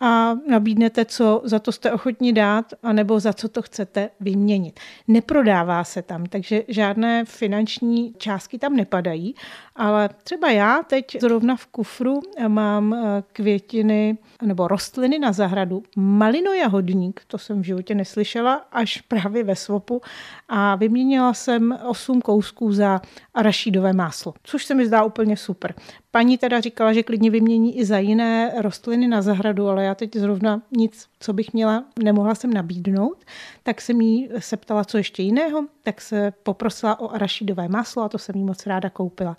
a 0.00 0.34
nabídnete, 0.48 1.04
co 1.04 1.42
za 1.44 1.58
to 1.58 1.72
jste 1.72 1.92
ochotni 1.92 2.32
dát, 2.32 2.72
anebo 2.82 3.20
za 3.20 3.32
co 3.32 3.48
to 3.48 3.62
chcete 3.62 4.10
vyměnit. 4.20 4.80
Neprodává 5.08 5.84
se 5.84 6.02
tam, 6.02 6.26
takže 6.26 6.64
žádné 6.68 7.24
finanční 7.24 8.14
částky 8.18 8.58
tam 8.58 8.76
nepadají, 8.76 9.34
ale 9.76 10.08
třeba 10.22 10.50
já 10.50 10.82
teď 10.82 11.16
zrovna 11.20 11.56
v 11.56 11.66
kufru 11.66 12.20
mám 12.48 12.94
eh, 12.94 13.22
květiny 13.32 14.18
nebo 14.42 14.68
rostliny 14.68 15.18
na 15.18 15.32
zahradu. 15.32 15.82
Malinojahodník, 15.96 17.22
to 17.26 17.38
jsem 17.38 17.62
v 17.62 17.64
životě 17.64 17.94
neslyšela, 17.94 18.54
až 18.72 19.00
právě 19.00 19.44
ve 19.44 19.56
svopu 19.56 20.00
a 20.48 20.76
vyměnila 20.76 21.34
jsem 21.34 21.78
8 21.88 22.20
kousků 22.22 22.72
za 22.72 23.00
arašídové 23.34 23.92
máslo, 23.92 24.34
což 24.42 24.64
se 24.64 24.74
mi 24.74 24.86
zdá 24.86 25.04
úplně 25.04 25.36
super. 25.36 25.74
Paní 26.10 26.38
teda 26.38 26.60
říkala, 26.60 26.92
že 26.92 27.02
klidně 27.02 27.30
vymění 27.30 27.61
i 27.70 27.84
za 27.84 27.98
jiné 27.98 28.54
rostliny 28.58 29.08
na 29.08 29.22
zahradu, 29.22 29.68
ale 29.68 29.84
já 29.84 29.94
teď 29.94 30.16
zrovna 30.16 30.62
nic, 30.76 31.06
co 31.20 31.32
bych 31.32 31.52
měla, 31.52 31.84
nemohla 32.02 32.34
jsem 32.34 32.52
nabídnout, 32.52 33.24
tak 33.62 33.80
jsem 33.80 34.00
jí 34.00 34.28
se 34.38 34.56
ptala, 34.56 34.84
co 34.84 34.98
ještě 34.98 35.22
jiného, 35.22 35.66
tak 35.82 36.00
se 36.00 36.32
poprosila 36.42 37.00
o 37.00 37.10
arašidové 37.10 37.68
máslo 37.68 38.02
a 38.02 38.08
to 38.08 38.18
jsem 38.18 38.36
jí 38.36 38.44
moc 38.44 38.66
ráda 38.66 38.90
koupila. 38.90 39.36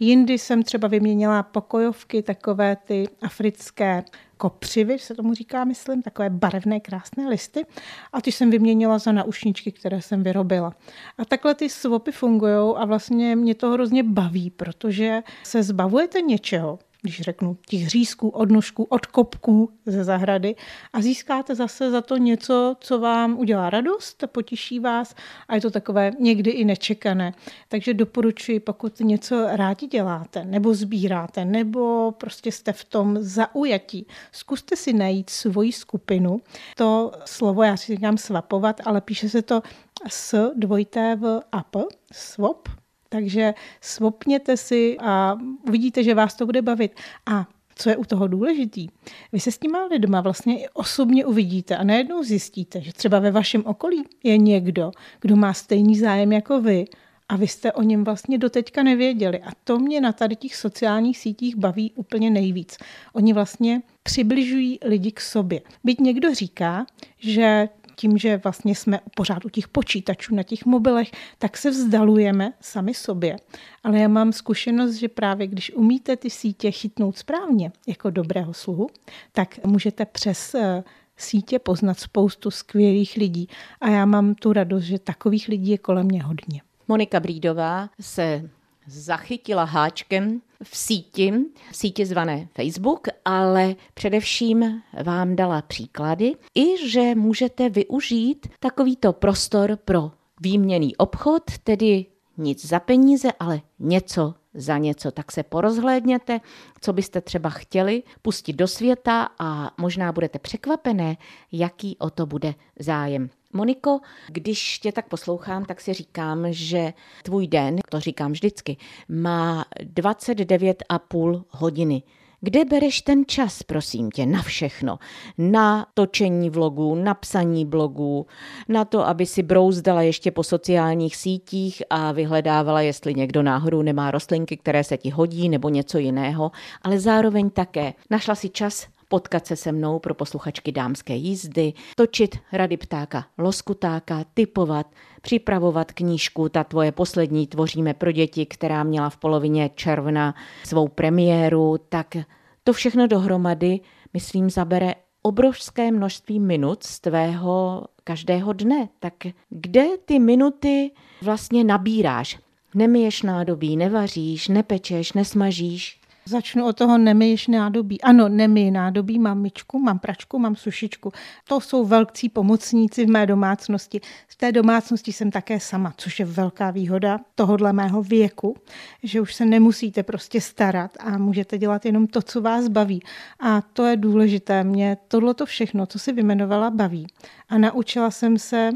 Jindy 0.00 0.38
jsem 0.38 0.62
třeba 0.62 0.88
vyměnila 0.88 1.42
pokojovky, 1.42 2.22
takové 2.22 2.76
ty 2.76 3.08
africké 3.22 4.04
kopřivy, 4.36 4.98
se 4.98 5.14
tomu 5.14 5.34
říká, 5.34 5.64
myslím, 5.64 6.02
takové 6.02 6.30
barevné, 6.30 6.80
krásné 6.80 7.28
listy. 7.28 7.66
A 8.12 8.20
ty 8.20 8.32
jsem 8.32 8.50
vyměnila 8.50 8.98
za 8.98 9.12
naušničky, 9.12 9.72
které 9.72 10.02
jsem 10.02 10.22
vyrobila. 10.22 10.74
A 11.18 11.24
takhle 11.24 11.54
ty 11.54 11.68
swapy 11.68 12.12
fungují 12.12 12.74
a 12.76 12.84
vlastně 12.84 13.36
mě 13.36 13.54
to 13.54 13.70
hrozně 13.70 14.02
baví, 14.02 14.50
protože 14.50 15.22
se 15.42 15.62
zbavujete 15.62 16.20
něčeho, 16.20 16.78
když 17.04 17.20
řeknu, 17.20 17.56
těch 17.66 17.88
řízků, 17.88 18.28
odnožků, 18.28 18.84
odkopků 18.84 19.70
ze 19.86 20.04
zahrady 20.04 20.54
a 20.92 21.00
získáte 21.00 21.54
zase 21.54 21.90
za 21.90 22.00
to 22.00 22.16
něco, 22.16 22.76
co 22.80 22.98
vám 22.98 23.38
udělá 23.38 23.70
radost, 23.70 24.24
potěší 24.26 24.80
vás 24.80 25.14
a 25.48 25.54
je 25.54 25.60
to 25.60 25.70
takové 25.70 26.10
někdy 26.20 26.50
i 26.50 26.64
nečekané. 26.64 27.34
Takže 27.68 27.94
doporučuji, 27.94 28.60
pokud 28.60 29.00
něco 29.00 29.46
rádi 29.46 29.86
děláte, 29.86 30.44
nebo 30.44 30.74
sbíráte, 30.74 31.44
nebo 31.44 32.12
prostě 32.12 32.52
jste 32.52 32.72
v 32.72 32.84
tom 32.84 33.16
zaujatí, 33.20 34.06
zkuste 34.32 34.76
si 34.76 34.92
najít 34.92 35.30
svoji 35.30 35.72
skupinu. 35.72 36.40
To 36.76 37.12
slovo, 37.24 37.62
já 37.62 37.76
si 37.76 37.94
říkám 37.94 38.18
svapovat, 38.18 38.80
ale 38.84 39.00
píše 39.00 39.28
se 39.28 39.42
to 39.42 39.62
s 40.08 40.52
dvojité 40.56 41.16
v 41.16 41.40
ap, 41.52 41.76
swap, 42.12 42.68
takže 43.14 43.54
svopněte 43.80 44.56
si 44.56 44.96
a 45.00 45.38
uvidíte, 45.68 46.02
že 46.02 46.14
vás 46.14 46.34
to 46.34 46.46
bude 46.46 46.62
bavit. 46.62 46.92
A 47.26 47.46
co 47.74 47.90
je 47.90 47.96
u 47.96 48.04
toho 48.04 48.28
důležitý, 48.28 48.88
vy 49.32 49.40
se 49.40 49.52
s 49.52 49.58
těma 49.58 49.84
lidma 49.84 50.20
vlastně 50.20 50.60
i 50.60 50.68
osobně 50.68 51.26
uvidíte 51.26 51.76
a 51.76 51.84
najednou 51.84 52.22
zjistíte, 52.22 52.80
že 52.80 52.92
třeba 52.92 53.18
ve 53.18 53.30
vašem 53.30 53.62
okolí 53.66 54.04
je 54.22 54.38
někdo, 54.38 54.90
kdo 55.20 55.36
má 55.36 55.52
stejný 55.52 55.98
zájem 55.98 56.32
jako 56.32 56.60
vy 56.60 56.84
a 57.28 57.36
vy 57.36 57.48
jste 57.48 57.72
o 57.72 57.82
něm 57.82 58.04
vlastně 58.04 58.38
doteďka 58.38 58.82
nevěděli. 58.82 59.40
A 59.42 59.50
to 59.64 59.78
mě 59.78 60.00
na 60.00 60.12
tady 60.12 60.36
těch 60.36 60.56
sociálních 60.56 61.18
sítích 61.18 61.56
baví 61.56 61.92
úplně 61.94 62.30
nejvíc. 62.30 62.76
Oni 63.12 63.32
vlastně 63.32 63.82
přibližují 64.02 64.78
lidi 64.84 65.12
k 65.12 65.20
sobě. 65.20 65.60
Byť 65.84 66.00
někdo 66.00 66.34
říká, 66.34 66.86
že 67.18 67.68
tím, 67.94 68.18
že 68.18 68.40
vlastně 68.44 68.74
jsme 68.74 69.00
pořád 69.16 69.44
u 69.44 69.48
těch 69.48 69.68
počítačů 69.68 70.34
na 70.34 70.42
těch 70.42 70.66
mobilech, 70.66 71.10
tak 71.38 71.56
se 71.56 71.70
vzdalujeme 71.70 72.52
sami 72.60 72.94
sobě. 72.94 73.36
Ale 73.84 73.98
já 73.98 74.08
mám 74.08 74.32
zkušenost, 74.32 74.94
že 74.94 75.08
právě 75.08 75.46
když 75.46 75.72
umíte 75.72 76.16
ty 76.16 76.30
sítě 76.30 76.70
chytnout 76.70 77.18
správně 77.18 77.72
jako 77.86 78.10
dobrého 78.10 78.54
sluhu, 78.54 78.86
tak 79.32 79.64
můžete 79.64 80.04
přes 80.04 80.54
eh, 80.54 80.84
sítě 81.16 81.58
poznat 81.58 82.00
spoustu 82.00 82.50
skvělých 82.50 83.16
lidí. 83.16 83.48
A 83.80 83.88
já 83.88 84.06
mám 84.06 84.34
tu 84.34 84.52
radost, 84.52 84.82
že 84.82 84.98
takových 84.98 85.48
lidí 85.48 85.70
je 85.70 85.78
kolem 85.78 86.06
mě 86.06 86.22
hodně. 86.22 86.62
Monika 86.88 87.20
Brídová 87.20 87.90
se 88.00 88.50
zachytila 88.86 89.64
háčkem 89.64 90.42
v 90.62 90.76
síti, 90.76 91.32
v 91.70 91.76
síti 91.76 92.06
zvané 92.06 92.48
Facebook, 92.54 93.08
ale 93.24 93.76
především 93.94 94.82
vám 95.04 95.36
dala 95.36 95.62
příklady 95.62 96.32
i, 96.54 96.88
že 96.88 97.14
můžete 97.14 97.68
využít 97.68 98.48
takovýto 98.60 99.12
prostor 99.12 99.76
pro 99.76 100.10
výměný 100.40 100.96
obchod, 100.96 101.42
tedy 101.64 102.06
nic 102.36 102.66
za 102.66 102.80
peníze, 102.80 103.28
ale 103.40 103.60
něco 103.78 104.34
za 104.54 104.78
něco. 104.78 105.10
Tak 105.10 105.32
se 105.32 105.42
porozhlédněte, 105.42 106.40
co 106.80 106.92
byste 106.92 107.20
třeba 107.20 107.50
chtěli 107.50 108.02
pustit 108.22 108.52
do 108.52 108.68
světa 108.68 109.28
a 109.38 109.70
možná 109.80 110.12
budete 110.12 110.38
překvapené, 110.38 111.16
jaký 111.52 111.96
o 111.98 112.10
to 112.10 112.26
bude 112.26 112.54
zájem. 112.78 113.30
Moniko, 113.52 114.00
když 114.28 114.78
tě 114.78 114.92
tak 114.92 115.08
poslouchám, 115.08 115.64
tak 115.64 115.80
si 115.80 115.92
říkám, 115.92 116.46
že 116.50 116.92
tvůj 117.22 117.46
den, 117.46 117.76
to 117.90 118.00
říkám 118.00 118.32
vždycky, 118.32 118.76
má 119.08 119.64
29,5 119.80 121.44
hodiny. 121.50 122.02
Kde 122.44 122.64
bereš 122.64 123.02
ten 123.02 123.24
čas, 123.26 123.62
prosím 123.62 124.10
tě, 124.10 124.26
na 124.26 124.42
všechno? 124.42 124.98
Na 125.38 125.86
točení 125.94 126.50
vlogů, 126.50 126.94
na 126.94 127.14
psaní 127.14 127.66
blogů, 127.66 128.26
na 128.68 128.84
to, 128.84 129.06
aby 129.06 129.26
si 129.26 129.42
brouzdala 129.42 130.02
ještě 130.02 130.30
po 130.30 130.42
sociálních 130.42 131.16
sítích 131.16 131.82
a 131.90 132.12
vyhledávala, 132.12 132.80
jestli 132.80 133.14
někdo 133.14 133.42
náhodou 133.42 133.82
nemá 133.82 134.10
rostlinky, 134.10 134.56
které 134.56 134.84
se 134.84 134.96
ti 134.96 135.10
hodí 135.10 135.48
nebo 135.48 135.68
něco 135.68 135.98
jiného, 135.98 136.50
ale 136.82 137.00
zároveň 137.00 137.50
také 137.50 137.92
našla 138.10 138.34
si 138.34 138.48
čas 138.48 138.86
potkat 139.14 139.46
se 139.46 139.56
se 139.56 139.72
mnou 139.72 139.98
pro 139.98 140.14
posluchačky 140.14 140.72
dámské 140.72 141.14
jízdy, 141.14 141.72
točit 141.96 142.38
rady 142.52 142.76
ptáka 142.76 143.26
loskutáka, 143.38 144.24
typovat, 144.34 144.86
připravovat 145.22 145.92
knížku, 145.92 146.48
ta 146.48 146.64
tvoje 146.64 146.92
poslední 146.92 147.46
tvoříme 147.46 147.94
pro 147.94 148.12
děti, 148.12 148.46
která 148.46 148.82
měla 148.82 149.10
v 149.10 149.16
polovině 149.16 149.70
června 149.74 150.34
svou 150.64 150.88
premiéru, 150.88 151.76
tak 151.88 152.16
to 152.64 152.72
všechno 152.72 153.06
dohromady, 153.06 153.80
myslím, 154.14 154.50
zabere 154.50 154.94
obrovské 155.22 155.92
množství 155.92 156.40
minut 156.40 156.82
z 156.82 157.00
tvého 157.00 157.84
každého 158.04 158.52
dne. 158.52 158.88
Tak 159.00 159.14
kde 159.50 159.84
ty 160.04 160.18
minuty 160.18 160.90
vlastně 161.22 161.64
nabíráš? 161.64 162.38
Nemiješ 162.74 163.22
nádobí, 163.22 163.76
nevaříš, 163.76 164.48
nepečeš, 164.48 165.12
nesmažíš. 165.12 166.00
Začnu 166.26 166.66
od 166.66 166.76
toho 166.76 166.98
nemyješ 166.98 167.48
nádobí. 167.48 168.00
Ano, 168.00 168.28
nemyj 168.28 168.70
nádobí, 168.70 169.18
mám 169.18 169.40
myčku, 169.40 169.78
mám 169.78 169.98
pračku, 169.98 170.38
mám 170.38 170.56
sušičku. 170.56 171.12
To 171.48 171.60
jsou 171.60 171.84
velcí 171.84 172.28
pomocníci 172.28 173.06
v 173.06 173.10
mé 173.10 173.26
domácnosti. 173.26 174.00
V 174.28 174.36
té 174.36 174.52
domácnosti 174.52 175.12
jsem 175.12 175.30
také 175.30 175.60
sama, 175.60 175.94
což 175.96 176.18
je 176.18 176.24
velká 176.24 176.70
výhoda 176.70 177.20
tohohle 177.34 177.72
mého 177.72 178.02
věku, 178.02 178.56
že 179.02 179.20
už 179.20 179.34
se 179.34 179.44
nemusíte 179.44 180.02
prostě 180.02 180.40
starat 180.40 180.90
a 181.00 181.18
můžete 181.18 181.58
dělat 181.58 181.86
jenom 181.86 182.06
to, 182.06 182.22
co 182.22 182.40
vás 182.40 182.68
baví. 182.68 183.02
A 183.40 183.60
to 183.60 183.84
je 183.84 183.96
důležité. 183.96 184.64
Mě 184.64 184.96
tohleto 185.08 185.46
všechno, 185.46 185.86
co 185.86 185.98
si 185.98 186.12
vymenovala, 186.12 186.70
baví. 186.70 187.06
A 187.48 187.58
naučila 187.58 188.10
jsem 188.10 188.38
se 188.38 188.70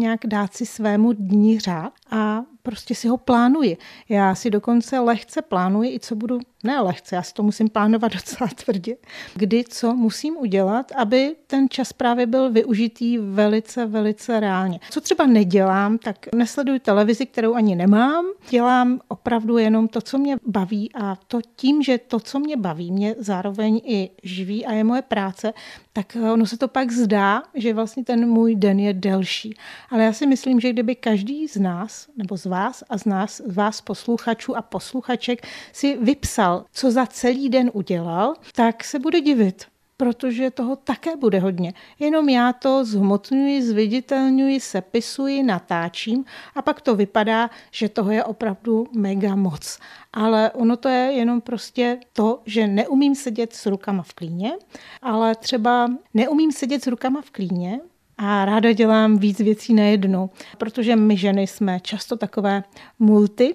nějak 0.00 0.20
dát 0.26 0.54
si 0.54 0.66
svému 0.66 1.12
dní 1.12 1.58
řád 1.58 1.92
a 2.10 2.42
prostě 2.62 2.94
si 2.94 3.08
ho 3.08 3.16
plánuji. 3.16 3.76
Já 4.08 4.34
si 4.34 4.50
dokonce 4.50 4.98
lehce 4.98 5.42
plánuji 5.42 5.94
i 5.94 6.00
co 6.00 6.16
budu, 6.16 6.40
ne 6.64 6.80
lehce, 6.80 7.16
já 7.16 7.22
si 7.22 7.34
to 7.34 7.42
musím 7.42 7.68
plánovat 7.68 8.12
docela 8.14 8.50
tvrdě, 8.64 8.96
kdy 9.34 9.64
co 9.68 9.94
musím 9.94 10.36
udělat, 10.36 10.92
aby 10.96 11.36
ten 11.46 11.68
čas 11.68 11.92
právě 11.92 12.26
byl 12.26 12.50
využitý 12.50 13.18
velice, 13.18 13.86
velice 13.86 14.40
reálně. 14.40 14.80
Co 14.90 15.00
třeba 15.00 15.26
nedělám, 15.26 15.98
tak 15.98 16.26
nesleduji 16.34 16.80
televizi, 16.80 17.26
kterou 17.26 17.54
ani 17.54 17.76
nemám, 17.76 18.24
dělám 18.50 19.00
opravdu 19.08 19.58
jenom 19.58 19.88
to, 19.88 20.00
co 20.00 20.18
mě 20.18 20.36
baví 20.46 20.90
a 20.94 21.16
to 21.16 21.40
tím, 21.56 21.82
že 21.82 21.98
to, 21.98 22.20
co 22.20 22.38
mě 22.38 22.56
baví, 22.56 22.92
mě 22.92 23.14
zároveň 23.18 23.80
i 23.84 24.10
živí 24.22 24.66
a 24.66 24.72
je 24.72 24.84
moje 24.84 25.02
práce, 25.02 25.52
tak 25.92 26.16
ono 26.32 26.46
se 26.46 26.58
to 26.58 26.68
pak 26.68 26.92
zdá, 26.92 27.42
že 27.54 27.74
vlastně 27.74 28.04
ten 28.04 28.28
můj 28.28 28.56
den 28.56 28.78
je 28.78 28.94
delší. 28.94 29.54
Ale 29.90 30.04
já 30.04 30.12
si 30.12 30.26
myslím, 30.26 30.60
že 30.60 30.72
kdyby 30.72 30.94
každý 30.94 31.48
z 31.48 31.56
nás, 31.56 32.08
nebo 32.16 32.36
z 32.36 32.46
vás 32.46 32.84
a 32.90 32.98
z 32.98 33.04
nás, 33.04 33.42
z 33.46 33.54
vás 33.54 33.80
posluchačů 33.80 34.56
a 34.56 34.62
posluchaček 34.62 35.46
si 35.72 35.96
vypsal, 35.96 36.47
co 36.72 36.90
za 36.90 37.06
celý 37.06 37.48
den 37.48 37.70
udělal, 37.74 38.34
tak 38.54 38.84
se 38.84 38.98
bude 38.98 39.20
divit 39.20 39.66
protože 39.98 40.50
toho 40.50 40.76
také 40.76 41.16
bude 41.16 41.38
hodně. 41.38 41.74
Jenom 41.98 42.28
já 42.28 42.52
to 42.52 42.84
zhmotňuji, 42.84 43.62
zviditelňuji, 43.62 44.60
sepisuji, 44.60 45.42
natáčím 45.42 46.24
a 46.54 46.62
pak 46.62 46.80
to 46.80 46.94
vypadá, 46.94 47.50
že 47.70 47.88
toho 47.88 48.10
je 48.10 48.24
opravdu 48.24 48.86
mega 48.96 49.34
moc. 49.34 49.78
Ale 50.12 50.50
ono 50.50 50.76
to 50.76 50.88
je 50.88 51.12
jenom 51.12 51.40
prostě 51.40 51.98
to, 52.12 52.42
že 52.46 52.66
neumím 52.66 53.14
sedět 53.14 53.52
s 53.52 53.66
rukama 53.66 54.02
v 54.02 54.14
klíně, 54.14 54.52
ale 55.02 55.34
třeba 55.34 55.88
neumím 56.14 56.52
sedět 56.52 56.84
s 56.84 56.86
rukama 56.86 57.22
v 57.22 57.30
klíně, 57.30 57.80
a 58.18 58.44
ráda 58.44 58.72
dělám 58.72 59.18
víc 59.18 59.38
věcí 59.38 59.74
najednou, 59.74 60.30
protože 60.58 60.96
my 60.96 61.16
ženy 61.16 61.46
jsme 61.46 61.80
často 61.80 62.16
takové 62.16 62.62
multi, 62.98 63.54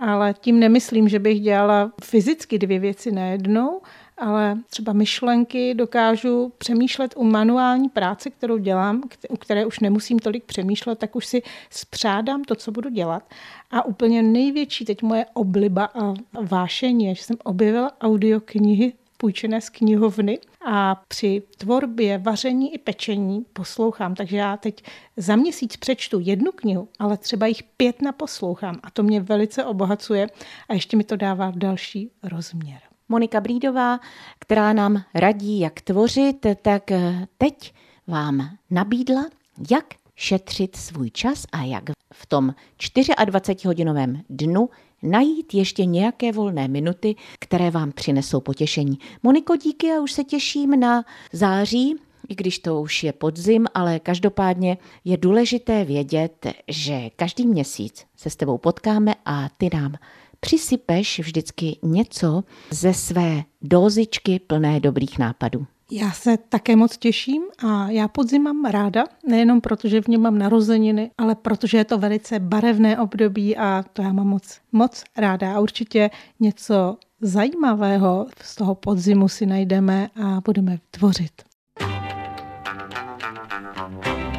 ale 0.00 0.34
tím 0.40 0.60
nemyslím, 0.60 1.08
že 1.08 1.18
bych 1.18 1.40
dělala 1.40 1.92
fyzicky 2.04 2.58
dvě 2.58 2.78
věci 2.78 3.12
najednou, 3.12 3.80
ale 4.18 4.58
třeba 4.70 4.92
myšlenky 4.92 5.74
dokážu 5.74 6.52
přemýšlet 6.58 7.14
u 7.16 7.24
manuální 7.24 7.88
práce, 7.88 8.30
kterou 8.30 8.58
dělám, 8.58 9.02
u 9.28 9.36
které 9.36 9.66
už 9.66 9.80
nemusím 9.80 10.18
tolik 10.18 10.44
přemýšlet, 10.44 10.98
tak 10.98 11.16
už 11.16 11.26
si 11.26 11.42
spřádám 11.70 12.44
to, 12.44 12.54
co 12.54 12.72
budu 12.72 12.90
dělat. 12.90 13.22
A 13.70 13.84
úplně 13.84 14.22
největší 14.22 14.84
teď 14.84 15.02
moje 15.02 15.26
obliba 15.34 15.84
a 15.84 16.14
vášení 16.42 17.14
že 17.14 17.22
jsem 17.22 17.36
objevila 17.44 17.92
audioknihy 18.00 18.92
půjčené 19.20 19.60
z 19.60 19.68
knihovny 19.68 20.38
a 20.66 20.94
při 21.08 21.42
tvorbě, 21.58 22.18
vaření 22.18 22.74
i 22.74 22.78
pečení 22.78 23.44
poslouchám. 23.52 24.14
Takže 24.14 24.36
já 24.36 24.56
teď 24.56 24.82
za 25.16 25.36
měsíc 25.36 25.76
přečtu 25.76 26.20
jednu 26.22 26.52
knihu, 26.52 26.88
ale 26.98 27.16
třeba 27.16 27.46
jich 27.46 27.62
pět 27.62 28.02
naposlouchám 28.02 28.80
a 28.82 28.90
to 28.90 29.02
mě 29.02 29.20
velice 29.20 29.64
obohacuje 29.64 30.26
a 30.68 30.74
ještě 30.74 30.96
mi 30.96 31.04
to 31.04 31.16
dává 31.16 31.52
další 31.56 32.10
rozměr. 32.22 32.80
Monika 33.08 33.40
Brídová, 33.40 34.00
která 34.38 34.72
nám 34.72 35.02
radí, 35.14 35.60
jak 35.60 35.80
tvořit, 35.80 36.46
tak 36.62 36.90
teď 37.38 37.74
vám 38.06 38.50
nabídla, 38.70 39.26
jak 39.70 39.84
šetřit 40.14 40.76
svůj 40.76 41.10
čas 41.10 41.46
a 41.52 41.62
jak 41.62 41.84
v 42.12 42.26
tom 42.26 42.54
24-hodinovém 42.78 44.20
dnu 44.30 44.68
najít 45.02 45.54
ještě 45.54 45.84
nějaké 45.84 46.32
volné 46.32 46.68
minuty, 46.68 47.14
které 47.38 47.70
vám 47.70 47.92
přinesou 47.92 48.40
potěšení. 48.40 48.98
Moniko, 49.22 49.56
díky 49.56 49.90
a 49.90 50.00
už 50.00 50.12
se 50.12 50.24
těším 50.24 50.80
na 50.80 51.04
září, 51.32 51.96
i 52.28 52.34
když 52.34 52.58
to 52.58 52.80
už 52.80 53.04
je 53.04 53.12
podzim, 53.12 53.66
ale 53.74 54.00
každopádně 54.00 54.78
je 55.04 55.16
důležité 55.16 55.84
vědět, 55.84 56.46
že 56.68 57.10
každý 57.16 57.46
měsíc 57.46 58.06
se 58.16 58.30
s 58.30 58.36
tebou 58.36 58.58
potkáme 58.58 59.14
a 59.24 59.48
ty 59.58 59.70
nám 59.74 59.94
přisypeš 60.40 61.18
vždycky 61.18 61.76
něco 61.82 62.44
ze 62.70 62.94
své 62.94 63.44
dozičky 63.62 64.38
plné 64.38 64.80
dobrých 64.80 65.18
nápadů. 65.18 65.66
Já 65.92 66.10
se 66.10 66.36
také 66.36 66.76
moc 66.76 66.98
těším 66.98 67.42
a 67.58 67.90
já 67.90 68.08
podzim 68.08 68.42
mám 68.42 68.64
ráda, 68.64 69.04
nejenom 69.26 69.60
proto, 69.60 69.88
že 69.88 70.02
v 70.02 70.08
něm 70.08 70.20
mám 70.20 70.38
narozeniny, 70.38 71.10
ale 71.18 71.34
protože 71.34 71.78
je 71.78 71.84
to 71.84 71.98
velice 71.98 72.38
barevné 72.38 72.98
období 72.98 73.56
a 73.56 73.84
to 73.92 74.02
já 74.02 74.12
mám 74.12 74.26
moc, 74.26 74.58
moc 74.72 75.04
ráda. 75.16 75.54
A 75.54 75.60
určitě 75.60 76.10
něco 76.40 76.96
zajímavého 77.20 78.26
z 78.42 78.54
toho 78.54 78.74
podzimu 78.74 79.28
si 79.28 79.46
najdeme 79.46 80.08
a 80.22 80.40
budeme 80.44 80.78
tvořit. 80.90 81.32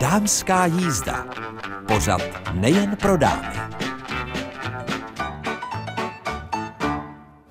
Dámská 0.02 0.66
jízda. 0.66 1.28
Pořad 1.88 2.22
nejen 2.54 2.96
pro 2.96 3.18
dámy. 3.18 3.89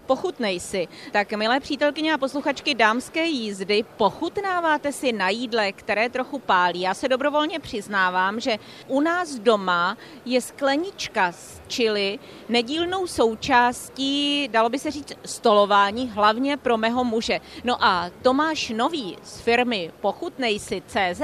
Pochutnej 0.09 0.61
si. 0.61 0.89
Tak 1.13 1.33
milé 1.33 1.61
přítelkyně 1.61 2.15
a 2.15 2.19
posluchačky 2.19 2.75
dámské 2.75 3.27
jízdy, 3.27 3.85
pochutnáváte 3.97 4.93
si 4.93 5.13
na 5.13 5.29
jídle, 5.29 5.73
které 5.73 6.09
trochu 6.09 6.39
pálí. 6.39 6.81
Já 6.81 6.95
se 6.95 7.09
dobrovolně 7.09 7.61
přiznávám, 7.61 8.41
že 8.41 8.57
u 8.89 9.01
nás 9.01 9.35
doma 9.39 9.97
je 10.25 10.41
sklenička 10.41 11.33
z 11.33 11.61
čili 11.69 12.19
nedílnou 12.49 13.07
součástí, 13.07 14.49
dalo 14.49 14.69
by 14.69 14.79
se 14.79 14.91
říct, 14.91 15.13
stolování, 15.25 16.09
hlavně 16.09 16.57
pro 16.57 16.77
mého 16.77 17.05
muže. 17.05 17.41
No 17.65 17.85
a 17.85 18.11
Tomáš 18.23 18.71
Nový 18.71 19.17
z 19.23 19.41
firmy 19.41 19.93
Pochutnej 20.01 20.59
si 20.59 20.83
CZ 20.87 21.23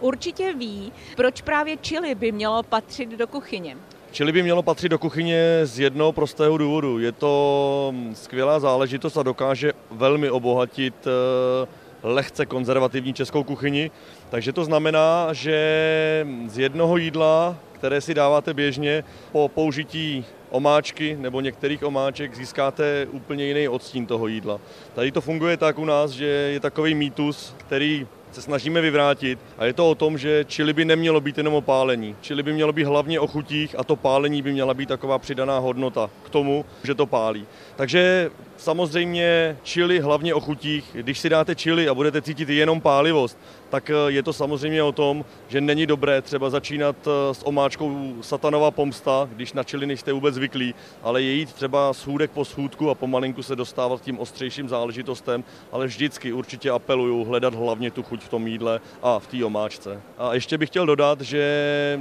určitě 0.00 0.52
ví, 0.52 0.92
proč 1.16 1.42
právě 1.42 1.76
čili 1.76 2.14
by 2.14 2.32
mělo 2.32 2.62
patřit 2.62 3.08
do 3.08 3.26
kuchyně. 3.26 3.76
Čili 4.14 4.32
by 4.32 4.42
mělo 4.42 4.62
patřit 4.62 4.88
do 4.88 4.98
kuchyně 4.98 5.60
z 5.62 5.80
jednoho 5.80 6.12
prostého 6.12 6.58
důvodu. 6.58 6.98
Je 6.98 7.12
to 7.12 7.94
skvělá 8.12 8.60
záležitost 8.60 9.16
a 9.16 9.22
dokáže 9.22 9.72
velmi 9.90 10.30
obohatit 10.30 10.94
eh, 11.06 11.66
lehce 12.02 12.46
konzervativní 12.46 13.14
českou 13.14 13.44
kuchyni. 13.44 13.90
Takže 14.30 14.52
to 14.52 14.64
znamená, 14.64 15.32
že 15.32 16.26
z 16.46 16.58
jednoho 16.58 16.96
jídla, 16.96 17.56
které 17.72 18.00
si 18.00 18.14
dáváte 18.14 18.54
běžně, 18.54 19.04
po 19.32 19.48
použití 19.48 20.24
omáčky 20.50 21.16
nebo 21.20 21.40
některých 21.40 21.82
omáček 21.82 22.36
získáte 22.36 23.06
úplně 23.10 23.44
jiný 23.44 23.68
odstín 23.68 24.06
toho 24.06 24.26
jídla. 24.26 24.60
Tady 24.94 25.12
to 25.12 25.20
funguje 25.20 25.56
tak 25.56 25.78
u 25.78 25.84
nás, 25.84 26.10
že 26.10 26.26
je 26.26 26.60
takový 26.60 26.94
mýtus, 26.94 27.54
který 27.58 28.06
se 28.34 28.42
snažíme 28.42 28.80
vyvrátit. 28.80 29.38
A 29.58 29.64
je 29.64 29.72
to 29.72 29.90
o 29.90 29.94
tom, 29.94 30.18
že 30.18 30.44
čili 30.48 30.72
by 30.72 30.84
nemělo 30.84 31.20
být 31.20 31.38
jenom 31.38 31.54
o 31.54 31.60
pálení. 31.60 32.16
Čili 32.20 32.42
by 32.42 32.52
mělo 32.52 32.72
být 32.72 32.84
hlavně 32.84 33.20
o 33.20 33.26
chutích 33.26 33.78
a 33.78 33.84
to 33.84 33.96
pálení 33.96 34.42
by 34.42 34.52
měla 34.52 34.74
být 34.74 34.88
taková 34.88 35.18
přidaná 35.18 35.58
hodnota 35.58 36.10
k 36.26 36.30
tomu, 36.30 36.64
že 36.84 36.94
to 36.94 37.06
pálí. 37.06 37.46
Takže 37.76 38.30
samozřejmě 38.56 39.56
čili 39.62 40.00
hlavně 40.00 40.34
o 40.34 40.40
chutích. 40.40 40.84
Když 40.92 41.18
si 41.18 41.28
dáte 41.28 41.54
čili 41.54 41.88
a 41.88 41.94
budete 41.94 42.22
cítit 42.22 42.48
jenom 42.48 42.80
pálivost, 42.80 43.38
tak 43.74 43.90
eh, 43.90 43.94
je 44.08 44.22
to 44.22 44.32
samozřejmě 44.32 44.82
o 44.82 44.92
tom, 44.92 45.24
že 45.48 45.60
není 45.60 45.86
dobré 45.86 46.22
třeba 46.22 46.50
začínat 46.50 46.96
eh, 47.06 47.34
s 47.34 47.46
omáčkou 47.46 48.14
satanova 48.20 48.70
pomsta, 48.70 49.28
když 49.32 49.52
na 49.52 49.62
čili 49.62 49.86
nejste 49.86 50.12
vůbec 50.12 50.34
zvyklí, 50.34 50.74
ale 51.02 51.22
je 51.22 51.32
jít 51.32 51.52
třeba 51.52 51.92
schůdek 51.92 52.30
po 52.30 52.44
schůdku 52.44 52.90
a 52.90 52.94
pomalinku 52.94 53.42
se 53.42 53.56
dostávat 53.56 54.00
tím 54.00 54.18
ostřejším 54.18 54.68
záležitostem, 54.68 55.44
ale 55.72 55.86
vždycky 55.86 56.32
určitě 56.32 56.70
apeluju 56.70 57.24
hledat 57.24 57.54
hlavně 57.54 57.90
tu 57.90 58.02
chuť 58.02 58.22
v 58.22 58.28
tom 58.28 58.46
jídle 58.46 58.80
a 59.02 59.18
v 59.18 59.26
té 59.26 59.44
omáčce. 59.44 60.00
A 60.18 60.34
ještě 60.34 60.58
bych 60.58 60.68
chtěl 60.68 60.86
dodat, 60.86 61.20
že 61.20 61.44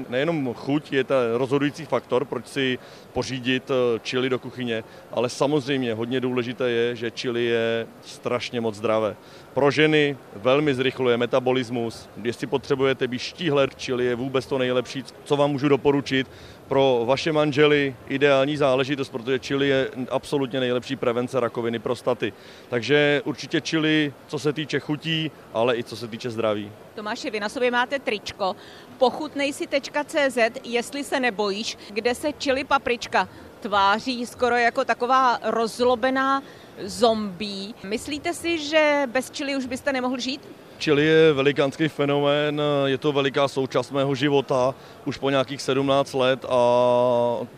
nejenom 0.09 0.53
chuť 0.53 0.93
je 0.93 1.03
ten 1.03 1.17
rozhodující 1.33 1.86
faktor, 1.86 2.25
proč 2.25 2.47
si 2.47 2.79
pořídit 3.13 3.71
eh, 3.71 3.99
čili 4.03 4.29
do 4.29 4.39
kuchyně, 4.39 4.83
ale 5.12 5.29
samozřejmě 5.29 5.93
hodně 5.93 6.19
důležité 6.19 6.69
je, 6.69 6.95
že 6.95 7.12
čili 7.12 7.45
je 7.45 7.88
strašně 8.01 8.62
moc 8.62 8.75
zdravé. 8.75 9.15
Pro 9.54 9.72
ženy 9.72 10.18
velmi 10.36 10.76
zrychluje 10.76 11.18
metabolismus. 11.18 12.10
Jestli 12.24 12.48
potřebujete 12.48 13.08
být 13.08 13.20
štíhle, 13.20 13.68
čili 13.76 14.06
je 14.06 14.16
vůbec 14.16 14.46
to 14.46 14.58
nejlepší, 14.58 15.04
co 15.24 15.38
vám 15.38 15.52
můžu 15.52 15.70
doporučit. 15.70 16.28
Pro 16.68 17.04
vaše 17.06 17.32
manžely 17.32 17.96
ideální 18.08 18.58
záležitost, 18.58 19.10
protože 19.10 19.39
čili 19.39 19.68
je 19.70 19.89
absolutně 20.10 20.60
nejlepší 20.60 20.96
prevence 20.96 21.39
rakoviny 21.39 21.80
prostaty. 21.80 22.34
Takže 22.70 23.22
určitě 23.26 23.62
čili, 23.62 24.13
co 24.28 24.39
se 24.39 24.54
týče 24.54 24.80
chutí, 24.80 25.32
ale 25.54 25.78
i 25.78 25.84
co 25.84 25.96
se 25.96 26.08
týče 26.08 26.30
zdraví. 26.30 26.72
Tomáše, 26.96 27.32
vy 27.32 27.39
na 27.39 27.50
sobě 27.50 27.72
máte 27.72 28.00
tričko 28.00 28.56
pochutnej 28.98 29.54
si.cz, 29.54 30.38
jestli 30.63 31.04
se 31.04 31.20
nebojíš, 31.20 31.78
kde 31.89 32.16
se 32.16 32.34
čili 32.34 32.63
paprička 32.63 33.30
tváří 33.63 34.26
skoro 34.26 34.56
jako 34.56 34.86
taková 34.86 35.39
rozlobená 35.43 36.43
zombie. 36.84 37.73
Myslíte 37.84 38.34
si, 38.34 38.60
že 38.60 39.04
bez 39.12 39.32
čili 39.32 39.56
už 39.56 39.65
byste 39.65 39.93
nemohl 39.93 40.19
žít? 40.19 40.41
Chili 40.79 41.05
je 41.05 41.33
velikánský 41.33 41.88
fenomén, 41.88 42.62
je 42.86 42.97
to 42.97 43.12
veliká 43.12 43.47
součást 43.47 43.91
mého 43.91 44.15
života 44.15 44.75
už 45.05 45.17
po 45.17 45.29
nějakých 45.29 45.62
17 45.62 46.13
let 46.13 46.45
a 46.49 46.57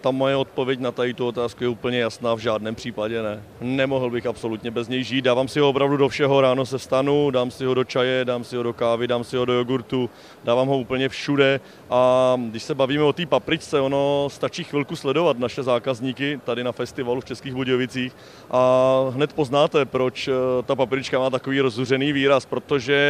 ta 0.02 0.12
moje 0.12 0.36
odpověď 0.36 0.80
na 0.80 0.92
tady 0.92 1.14
tu 1.14 1.28
otázku 1.28 1.64
je 1.64 1.70
úplně 1.70 2.00
jasná, 2.00 2.34
v 2.36 2.40
žádném 2.40 2.76
případě 2.76 3.22
ne. 3.22 3.44
Nemohl 3.62 4.10
bych 4.10 4.26
absolutně 4.26 4.72
bez 4.72 4.88
něj 4.88 5.04
žít, 5.04 5.22
dávám 5.22 5.48
si 5.48 5.60
ho 5.60 5.70
opravdu 5.70 5.98
do 5.98 6.10
všeho, 6.10 6.42
ráno 6.42 6.66
se 6.66 6.78
vstanu, 6.78 7.32
dám 7.32 7.52
si 7.52 7.66
ho 7.66 7.74
do 7.74 7.84
čaje, 7.84 8.26
dám 8.26 8.44
si 8.44 8.56
ho 8.56 8.64
do 8.64 8.74
kávy, 8.74 9.08
dám 9.08 9.24
si 9.24 9.38
ho 9.38 9.46
do 9.46 9.54
jogurtu, 9.54 10.10
dávám 10.44 10.68
ho 10.68 10.78
úplně 10.78 11.10
všude 11.10 11.60
a 11.90 12.36
když 12.50 12.64
se 12.64 12.76
bavíme 12.76 13.04
o 13.04 13.14
té 13.14 13.26
papričce, 13.26 13.80
ono 13.80 14.28
stačí 14.32 14.64
chvilku 14.64 14.96
sledovat 14.96 15.40
naše 15.40 15.64
zákazníky 15.64 16.40
tady 16.44 16.64
na 16.64 16.72
festivalu 16.72 17.22
v 17.22 17.26
Českých 17.26 17.54
Budějovicích 17.54 18.16
a 18.52 18.86
hned 19.10 19.34
poznáte, 19.34 19.86
proč 19.86 20.28
eh, 20.28 20.32
ta 20.66 20.76
paprička 20.76 21.20
má 21.20 21.30
takový 21.30 21.62
rozzuřený 21.62 22.14
výraz, 22.14 22.46
protože 22.46 23.05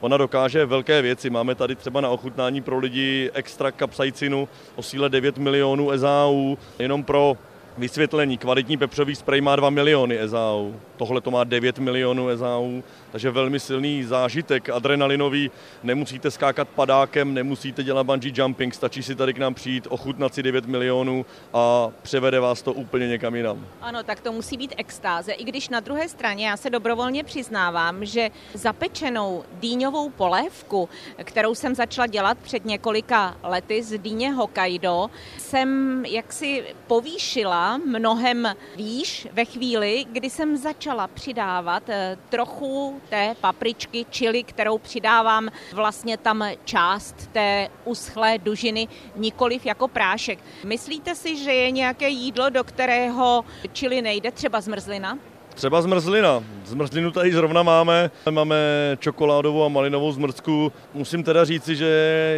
ona 0.00 0.16
dokáže 0.16 0.66
velké 0.66 1.02
věci. 1.02 1.30
Máme 1.30 1.54
tady 1.54 1.76
třeba 1.76 2.00
na 2.00 2.08
ochutnání 2.08 2.62
pro 2.62 2.78
lidi 2.78 3.30
extra 3.34 3.70
kapsaicinu 3.70 4.48
o 4.76 4.82
síle 4.82 5.08
9 5.08 5.38
milionů 5.38 5.90
EZAU, 5.90 6.58
jenom 6.78 7.04
pro 7.04 7.36
vysvětlení. 7.78 8.38
Kvalitní 8.38 8.76
pepřový 8.76 9.14
sprej 9.14 9.40
má 9.40 9.56
2 9.56 9.70
miliony 9.70 10.20
EZAU, 10.20 10.74
tohle 10.96 11.20
to 11.20 11.30
má 11.30 11.44
9 11.44 11.78
milionů 11.78 12.28
EZAU, 12.28 12.82
takže 13.12 13.30
velmi 13.30 13.60
silný 13.60 14.04
zážitek 14.04 14.68
adrenalinový. 14.68 15.50
Nemusíte 15.82 16.30
skákat 16.30 16.68
padákem, 16.68 17.34
nemusíte 17.34 17.82
dělat 17.82 18.04
bungee 18.04 18.32
jumping, 18.34 18.74
stačí 18.74 19.02
si 19.02 19.14
tady 19.14 19.34
k 19.34 19.38
nám 19.38 19.54
přijít, 19.54 19.86
ochutnat 19.90 20.34
si 20.34 20.42
9 20.42 20.66
milionů 20.66 21.26
a 21.52 21.88
převede 22.02 22.40
vás 22.40 22.62
to 22.62 22.72
úplně 22.72 23.08
někam 23.08 23.34
jinam. 23.34 23.66
Ano, 23.80 24.02
tak 24.02 24.20
to 24.20 24.32
musí 24.32 24.56
být 24.56 24.74
extáze, 24.76 25.32
i 25.32 25.44
když 25.44 25.68
na 25.68 25.80
druhé 25.80 26.08
straně 26.08 26.48
já 26.48 26.56
se 26.56 26.70
dobrovolně 26.70 27.24
přiznávám, 27.24 28.04
že 28.04 28.30
zapečenou 28.54 29.44
dýňovou 29.52 30.10
polévku, 30.10 30.88
kterou 31.24 31.54
jsem 31.54 31.74
začala 31.74 32.06
dělat 32.06 32.38
před 32.38 32.64
několika 32.64 33.36
lety 33.42 33.82
z 33.82 33.98
dýně 33.98 34.32
Hokkaido, 34.32 35.10
jsem 35.38 36.02
jaksi 36.06 36.64
povýšila 36.86 37.61
mnohem 37.86 38.56
výš 38.76 39.28
ve 39.32 39.44
chvíli, 39.44 40.06
kdy 40.12 40.30
jsem 40.30 40.56
začala 40.56 41.06
přidávat 41.06 41.82
eh, 41.88 42.18
trochu 42.28 43.00
té 43.08 43.34
papričky, 43.40 44.06
čili, 44.10 44.42
kterou 44.42 44.78
přidávám 44.78 45.48
vlastně 45.72 46.16
tam 46.16 46.44
část 46.64 47.14
té 47.32 47.68
uschlé 47.84 48.38
dužiny, 48.38 48.88
nikoliv 49.16 49.66
jako 49.66 49.88
prášek. 49.88 50.38
Myslíte 50.64 51.14
si, 51.14 51.36
že 51.36 51.52
je 51.52 51.70
nějaké 51.70 52.08
jídlo, 52.08 52.50
do 52.50 52.64
kterého 52.64 53.44
čili 53.72 54.02
nejde, 54.02 54.30
třeba 54.30 54.60
zmrzlina? 54.60 55.18
Třeba 55.54 55.82
zmrzlina. 55.82 56.44
Zmrzlinu 56.64 57.10
tady 57.10 57.32
zrovna 57.32 57.62
máme. 57.62 58.10
Máme 58.30 58.56
čokoládovou 58.98 59.64
a 59.64 59.68
malinovou 59.68 60.12
zmrzku. 60.12 60.72
Musím 60.94 61.22
teda 61.22 61.44
říci, 61.44 61.76
že 61.76 61.86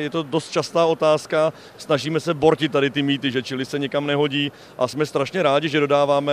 je 0.02 0.10
to 0.10 0.22
dost 0.22 0.50
častá 0.50 0.86
otázka. 0.86 1.52
Snažíme 1.76 2.20
se 2.20 2.34
bortit 2.34 2.72
tady 2.72 2.90
ty 2.90 3.02
mýty, 3.02 3.30
že 3.30 3.42
čili 3.42 3.64
se 3.64 3.78
nikam 3.78 4.06
nehodí 4.06 4.52
a 4.78 4.88
jsme 4.88 5.06
strašně 5.06 5.42
rádi, 5.42 5.68
že 5.68 5.80
dodáváme 5.80 6.32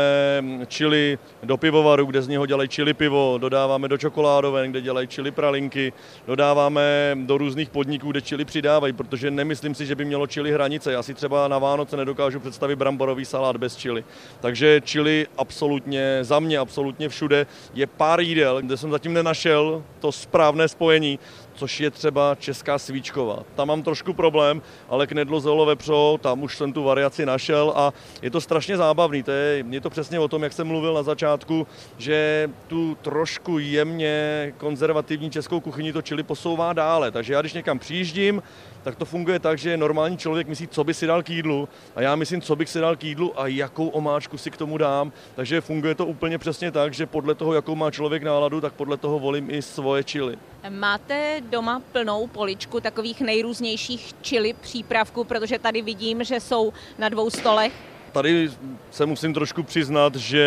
čili 0.67 1.17
do 1.43 1.57
pivovaru, 1.57 2.05
kde 2.05 2.21
z 2.21 2.27
něho 2.27 2.45
dělají 2.45 2.69
čili 2.69 2.93
pivo, 2.93 3.37
dodáváme 3.41 3.87
do 3.87 3.97
čokoládoven, 3.97 4.71
kde 4.71 4.81
dělají 4.81 5.07
čili 5.07 5.31
pralinky, 5.31 5.93
dodáváme 6.27 6.81
do 7.15 7.37
různých 7.37 7.69
podniků, 7.69 8.11
kde 8.11 8.21
čili 8.21 8.45
přidávají, 8.45 8.93
protože 8.93 9.31
nemyslím 9.31 9.75
si, 9.75 9.85
že 9.85 9.95
by 9.95 10.05
mělo 10.05 10.27
čili 10.27 10.51
hranice. 10.51 10.91
Já 10.91 11.03
si 11.03 11.13
třeba 11.13 11.47
na 11.47 11.59
Vánoce 11.59 11.97
nedokážu 11.97 12.39
představit 12.39 12.75
bramborový 12.75 13.25
salát 13.25 13.57
bez 13.57 13.75
čili. 13.75 14.03
Takže 14.39 14.81
čili 14.83 15.27
absolutně 15.37 16.19
za 16.21 16.39
mě 16.39 16.59
absolutně 16.71 17.09
všude. 17.09 17.47
Je 17.73 17.87
pár 17.87 18.19
jídel, 18.21 18.61
kde 18.61 18.77
jsem 18.77 18.91
zatím 18.91 19.13
nenašel 19.13 19.83
to 19.99 20.11
správné 20.11 20.67
spojení, 20.67 21.19
což 21.61 21.79
je 21.79 21.91
třeba 21.91 22.35
česká 22.39 22.79
svíčková. 22.79 23.39
Tam 23.55 23.67
mám 23.67 23.83
trošku 23.83 24.13
problém, 24.13 24.61
ale 24.89 25.07
knedlo 25.07 25.39
zelo 25.39 25.65
vepřo, 25.65 26.19
tam 26.21 26.43
už 26.43 26.57
jsem 26.57 26.73
tu 26.73 26.83
variaci 26.83 27.25
našel 27.25 27.73
a 27.75 27.93
je 28.21 28.31
to 28.31 28.41
strašně 28.41 28.77
zábavný. 28.77 29.23
To 29.23 29.31
je, 29.31 29.65
je 29.69 29.81
to 29.81 29.89
přesně 29.89 30.19
o 30.19 30.27
tom, 30.27 30.43
jak 30.43 30.53
jsem 30.53 30.67
mluvil 30.67 30.93
na 30.93 31.03
začátku, 31.03 31.67
že 31.97 32.49
tu 32.67 32.97
trošku 33.01 33.59
jemně 33.59 34.53
konzervativní 34.57 35.29
českou 35.29 35.59
kuchyni 35.59 35.93
to 35.93 36.01
čili 36.01 36.23
posouvá 36.23 36.73
dále. 36.73 37.11
Takže 37.11 37.33
já 37.33 37.41
když 37.41 37.53
někam 37.53 37.79
přijíždím, 37.79 38.41
tak 38.83 38.95
to 38.95 39.05
funguje 39.05 39.39
tak, 39.39 39.57
že 39.57 39.77
normální 39.77 40.17
člověk 40.17 40.47
myslí, 40.47 40.67
co 40.67 40.83
by 40.83 40.93
si 40.93 41.07
dal 41.07 41.23
k 41.23 41.29
jídlu 41.29 41.69
a 41.95 42.01
já 42.01 42.15
myslím, 42.15 42.41
co 42.41 42.55
bych 42.55 42.69
si 42.69 42.79
dal 42.79 42.95
k 42.95 43.03
jídlu 43.03 43.39
a 43.39 43.47
jakou 43.47 43.87
omáčku 43.87 44.37
si 44.37 44.51
k 44.51 44.57
tomu 44.57 44.77
dám. 44.77 45.11
Takže 45.35 45.61
funguje 45.61 45.95
to 45.95 46.05
úplně 46.05 46.37
přesně 46.37 46.71
tak, 46.71 46.93
že 46.93 47.05
podle 47.05 47.35
toho, 47.35 47.53
jakou 47.53 47.75
má 47.75 47.91
člověk 47.91 48.23
náladu, 48.23 48.61
tak 48.61 48.73
podle 48.73 48.97
toho 48.97 49.19
volím 49.19 49.49
i 49.49 49.61
svoje 49.61 50.03
čili. 50.03 50.37
Máte 50.69 51.41
doma 51.51 51.81
plnou 51.91 52.27
poličku 52.27 52.79
takových 52.79 53.21
nejrůznějších 53.21 54.13
čili 54.21 54.53
přípravků, 54.53 55.23
protože 55.23 55.59
tady 55.59 55.81
vidím, 55.81 56.23
že 56.23 56.39
jsou 56.39 56.73
na 56.97 57.09
dvou 57.09 57.29
stolech. 57.29 57.73
Tady 58.11 58.51
se 58.91 59.05
musím 59.05 59.33
trošku 59.33 59.63
přiznat, 59.63 60.15
že 60.15 60.45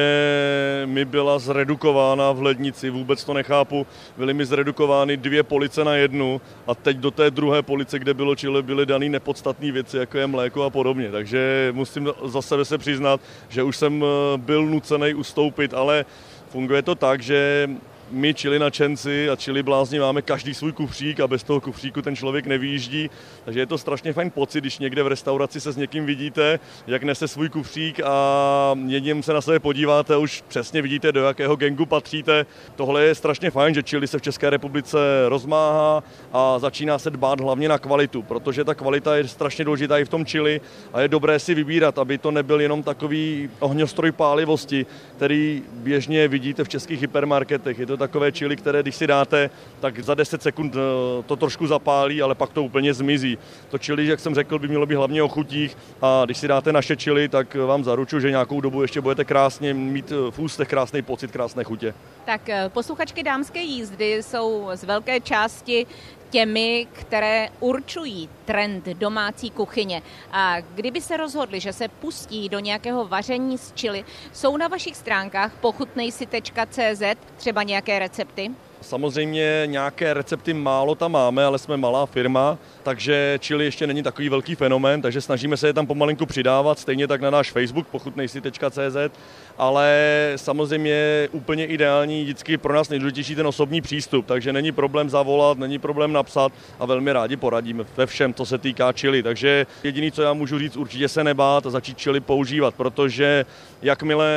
mi 0.86 1.04
byla 1.04 1.38
zredukována 1.38 2.32
v 2.32 2.42
lednici, 2.42 2.90
vůbec 2.90 3.24
to 3.24 3.34
nechápu. 3.34 3.86
Byly 4.16 4.34
mi 4.34 4.46
zredukovány 4.46 5.16
dvě 5.16 5.42
police 5.42 5.84
na 5.84 5.94
jednu 5.94 6.40
a 6.66 6.74
teď 6.74 6.96
do 6.96 7.10
té 7.10 7.30
druhé 7.30 7.62
police, 7.62 7.98
kde 7.98 8.14
bylo 8.14 8.36
čile, 8.36 8.62
byly 8.62 8.86
dané 8.86 9.08
nepodstatné 9.08 9.72
věci, 9.72 9.96
jako 9.96 10.18
je 10.18 10.26
mléko 10.26 10.62
a 10.62 10.70
podobně. 10.70 11.10
Takže 11.10 11.68
musím 11.72 12.08
za 12.24 12.42
sebe 12.42 12.64
se 12.64 12.78
přiznat, 12.78 13.20
že 13.48 13.62
už 13.62 13.76
jsem 13.76 14.04
eh, 14.04 14.38
byl 14.38 14.66
nucený 14.66 15.14
ustoupit, 15.14 15.74
ale 15.74 16.04
funguje 16.48 16.82
to 16.82 16.94
tak, 16.94 17.22
že 17.22 17.68
my 18.10 18.34
čili 18.34 18.58
načenci 18.58 19.30
a 19.30 19.36
čili 19.36 19.62
blázni 19.62 19.98
máme 19.98 20.22
každý 20.22 20.54
svůj 20.54 20.72
kufřík 20.72 21.20
a 21.20 21.28
bez 21.28 21.42
toho 21.42 21.60
kufříku 21.60 22.02
ten 22.02 22.16
člověk 22.16 22.46
nevýjíždí. 22.46 23.10
Takže 23.44 23.60
je 23.60 23.66
to 23.66 23.78
strašně 23.78 24.12
fajn 24.12 24.30
pocit, 24.30 24.60
když 24.60 24.78
někde 24.78 25.02
v 25.02 25.06
restauraci 25.06 25.60
se 25.60 25.72
s 25.72 25.76
někým 25.76 26.06
vidíte, 26.06 26.60
jak 26.86 27.02
nese 27.02 27.28
svůj 27.28 27.48
kufřík 27.48 28.00
a 28.04 28.78
jedním 28.86 29.22
se 29.22 29.32
na 29.32 29.40
sebe 29.40 29.58
podíváte, 29.58 30.16
už 30.16 30.44
přesně 30.48 30.82
vidíte, 30.82 31.12
do 31.12 31.24
jakého 31.24 31.56
gengu 31.56 31.86
patříte. 31.86 32.46
Tohle 32.76 33.04
je 33.04 33.14
strašně 33.14 33.50
fajn, 33.50 33.74
že 33.74 33.82
čili 33.82 34.06
se 34.06 34.18
v 34.18 34.22
České 34.22 34.50
republice 34.50 34.98
rozmáhá 35.28 36.02
a 36.32 36.58
začíná 36.58 36.98
se 36.98 37.10
dbát 37.10 37.40
hlavně 37.40 37.68
na 37.68 37.78
kvalitu, 37.78 38.22
protože 38.22 38.64
ta 38.64 38.74
kvalita 38.74 39.16
je 39.16 39.28
strašně 39.28 39.64
důležitá 39.64 39.98
i 39.98 40.04
v 40.04 40.08
tom 40.08 40.26
čili 40.26 40.60
a 40.92 41.00
je 41.00 41.08
dobré 41.08 41.38
si 41.38 41.54
vybírat, 41.54 41.98
aby 41.98 42.18
to 42.18 42.30
nebyl 42.30 42.60
jenom 42.60 42.82
takový 42.82 43.50
ohňostroj 43.60 44.12
pálivosti, 44.12 44.86
který 45.16 45.62
běžně 45.72 46.28
vidíte 46.28 46.64
v 46.64 46.68
českých 46.68 47.00
hypermarketech. 47.00 47.78
Je 47.78 47.86
to 47.86 47.93
takové 47.96 48.32
čili, 48.32 48.56
které 48.56 48.82
když 48.82 48.96
si 48.96 49.06
dáte, 49.06 49.50
tak 49.80 50.00
za 50.00 50.14
10 50.14 50.42
sekund 50.42 50.74
eh, 50.76 51.22
to 51.26 51.36
trošku 51.36 51.66
zapálí, 51.66 52.22
ale 52.22 52.34
pak 52.34 52.52
to 52.52 52.62
úplně 52.62 52.94
zmizí. 52.94 53.38
To 53.70 53.78
čili, 53.78 54.06
jak 54.06 54.20
jsem 54.20 54.34
řekl, 54.34 54.58
by 54.58 54.68
mělo 54.68 54.86
být 54.86 54.94
hlavně 54.94 55.22
o 55.22 55.28
chutích 55.28 55.76
a 56.02 56.22
když 56.24 56.38
si 56.38 56.48
dáte 56.48 56.72
naše 56.72 56.96
čili, 56.96 57.28
tak 57.28 57.54
vám 57.54 57.84
zaručuju, 57.84 58.20
že 58.20 58.30
nějakou 58.30 58.60
dobu 58.60 58.82
ještě 58.82 59.00
budete 59.00 59.24
krásně 59.24 59.74
mít 59.74 60.12
eh, 60.12 60.30
v 60.30 60.38
ústech 60.38 60.68
krásný 60.68 61.02
pocit, 61.02 61.30
krásné 61.30 61.64
chutě. 61.64 61.94
Tak 62.24 62.48
eh, 62.48 62.68
posluchačky 62.68 63.22
dámské 63.22 63.60
jízdy 63.60 64.22
jsou 64.22 64.70
z 64.74 64.84
velké 64.84 65.20
části 65.20 65.86
těmi, 66.34 66.86
které 66.92 67.48
určují 67.60 68.28
trend 68.44 68.84
domácí 68.84 69.50
kuchyně. 69.50 70.02
A 70.32 70.60
kdyby 70.60 71.00
se 71.00 71.16
rozhodli, 71.16 71.60
že 71.60 71.72
se 71.72 71.88
pustí 71.88 72.48
do 72.48 72.58
nějakého 72.58 73.06
vaření 73.06 73.58
z 73.58 73.72
čili, 73.72 74.04
jsou 74.32 74.56
na 74.56 74.68
vašich 74.68 74.96
stránkách 74.96 75.52
pochutnejsi.cz 75.60 77.02
třeba 77.36 77.62
nějaké 77.62 77.98
recepty? 77.98 78.50
Samozřejmě 78.84 79.62
nějaké 79.66 80.14
recepty 80.14 80.54
málo 80.54 80.94
tam 80.94 81.12
máme, 81.12 81.44
ale 81.44 81.58
jsme 81.58 81.76
malá 81.76 82.06
firma, 82.06 82.58
takže 82.82 83.38
čili 83.40 83.64
ještě 83.64 83.86
není 83.86 84.02
takový 84.02 84.28
velký 84.28 84.54
fenomén, 84.54 85.02
takže 85.02 85.20
snažíme 85.20 85.56
se 85.56 85.66
je 85.66 85.72
tam 85.72 85.86
pomalinku 85.86 86.26
přidávat, 86.26 86.78
stejně 86.78 87.06
tak 87.06 87.20
na 87.20 87.30
náš 87.30 87.50
Facebook 87.52 87.86
pochutnejsi.cz, 87.86 88.96
ale 89.58 89.98
samozřejmě 90.36 91.28
úplně 91.32 91.66
ideální 91.66 92.22
vždycky 92.22 92.56
pro 92.56 92.74
nás 92.74 92.88
nejdůležitější 92.88 93.34
ten 93.34 93.46
osobní 93.46 93.80
přístup, 93.80 94.26
takže 94.26 94.52
není 94.52 94.72
problém 94.72 95.10
zavolat, 95.10 95.58
není 95.58 95.78
problém 95.78 96.12
napsat 96.12 96.52
a 96.80 96.86
velmi 96.86 97.12
rádi 97.12 97.36
poradíme 97.36 97.84
ve 97.96 98.06
všem, 98.06 98.34
co 98.34 98.46
se 98.46 98.58
týká 98.58 98.92
čili. 98.92 99.22
Takže 99.22 99.66
jediný, 99.82 100.12
co 100.12 100.22
já 100.22 100.32
můžu 100.32 100.58
říct, 100.58 100.76
určitě 100.76 101.08
se 101.08 101.24
nebát 101.24 101.66
a 101.66 101.70
začít 101.70 101.98
čili 101.98 102.20
používat, 102.20 102.74
protože 102.74 103.46
jakmile 103.82 104.30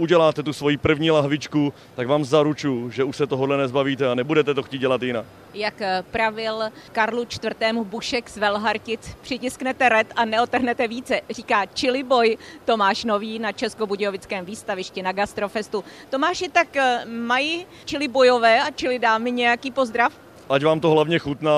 uděláte 0.00 0.42
tu 0.42 0.52
svoji 0.52 0.76
první 0.76 1.10
lahvičku, 1.10 1.72
tak 1.94 2.08
vám 2.08 2.24
zaruču, 2.24 2.90
že 2.90 3.04
už 3.04 3.16
se 3.16 3.26
tohohle 3.26 3.56
nezbavíte 3.56 4.10
a 4.10 4.14
nebudete 4.14 4.54
to 4.54 4.62
chtít 4.62 4.78
dělat 4.78 5.02
jinak. 5.02 5.24
Jak 5.54 5.80
eh, 5.80 6.04
pravil 6.10 6.62
Karlu 6.92 7.22
IV. 7.22 7.76
Bušek 7.82 8.30
z 8.30 8.36
Velhartic, 8.36 9.16
přitisknete 9.22 9.88
red 9.88 10.06
a 10.16 10.24
neotrhnete 10.24 10.88
více, 10.88 11.20
říká 11.30 11.66
Chili 11.74 12.02
Boy 12.02 12.38
Tomáš 12.64 13.04
Nový 13.04 13.38
na 13.38 13.52
Českobudějovickém 13.52 14.44
výstavišti 14.44 15.02
na 15.02 15.12
Gastrofestu. 15.12 15.84
Tomáši, 16.10 16.48
tak 16.48 16.76
eh, 16.76 17.04
mají 17.06 17.66
Chili 17.86 18.08
bojové 18.08 18.62
a 18.62 18.70
Chili 18.80 18.98
dámy 18.98 19.30
nějaký 19.30 19.70
pozdrav? 19.70 20.12
Ať 20.48 20.64
vám 20.64 20.80
to 20.80 20.90
hlavně 20.90 21.18
chutná, 21.18 21.52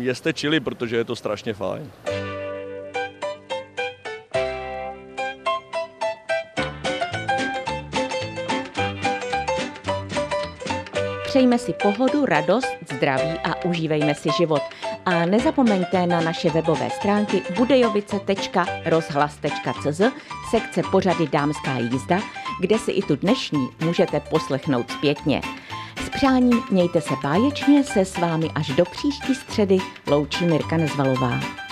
jeste 0.00 0.32
čili, 0.32 0.60
protože 0.60 0.96
je 0.96 1.04
to 1.04 1.16
strašně 1.16 1.54
fajn. 1.54 1.90
Přejme 11.34 11.58
si 11.58 11.72
pohodu, 11.72 12.26
radost, 12.26 12.76
zdraví 12.90 13.38
a 13.44 13.64
užívejme 13.64 14.14
si 14.14 14.28
život. 14.38 14.62
A 15.04 15.26
nezapomeňte 15.26 16.06
na 16.06 16.20
naše 16.20 16.50
webové 16.50 16.90
stránky 16.90 17.42
budejovice.rozhlas.cz 17.56 20.02
sekce 20.50 20.82
pořady 20.90 21.28
Dámská 21.28 21.78
jízda, 21.78 22.20
kde 22.60 22.78
si 22.78 22.90
i 22.90 23.02
tu 23.02 23.16
dnešní 23.16 23.68
můžete 23.84 24.20
poslechnout 24.20 24.90
zpětně. 24.90 25.40
S 26.06 26.08
přáním 26.08 26.62
mějte 26.70 27.00
se 27.00 27.14
báječně, 27.22 27.84
se 27.84 28.04
s 28.04 28.18
vámi 28.18 28.50
až 28.54 28.68
do 28.68 28.84
příští 28.84 29.34
středy 29.34 29.78
loučí 30.06 30.46
Mirka 30.46 30.76
Nezvalová. 30.76 31.63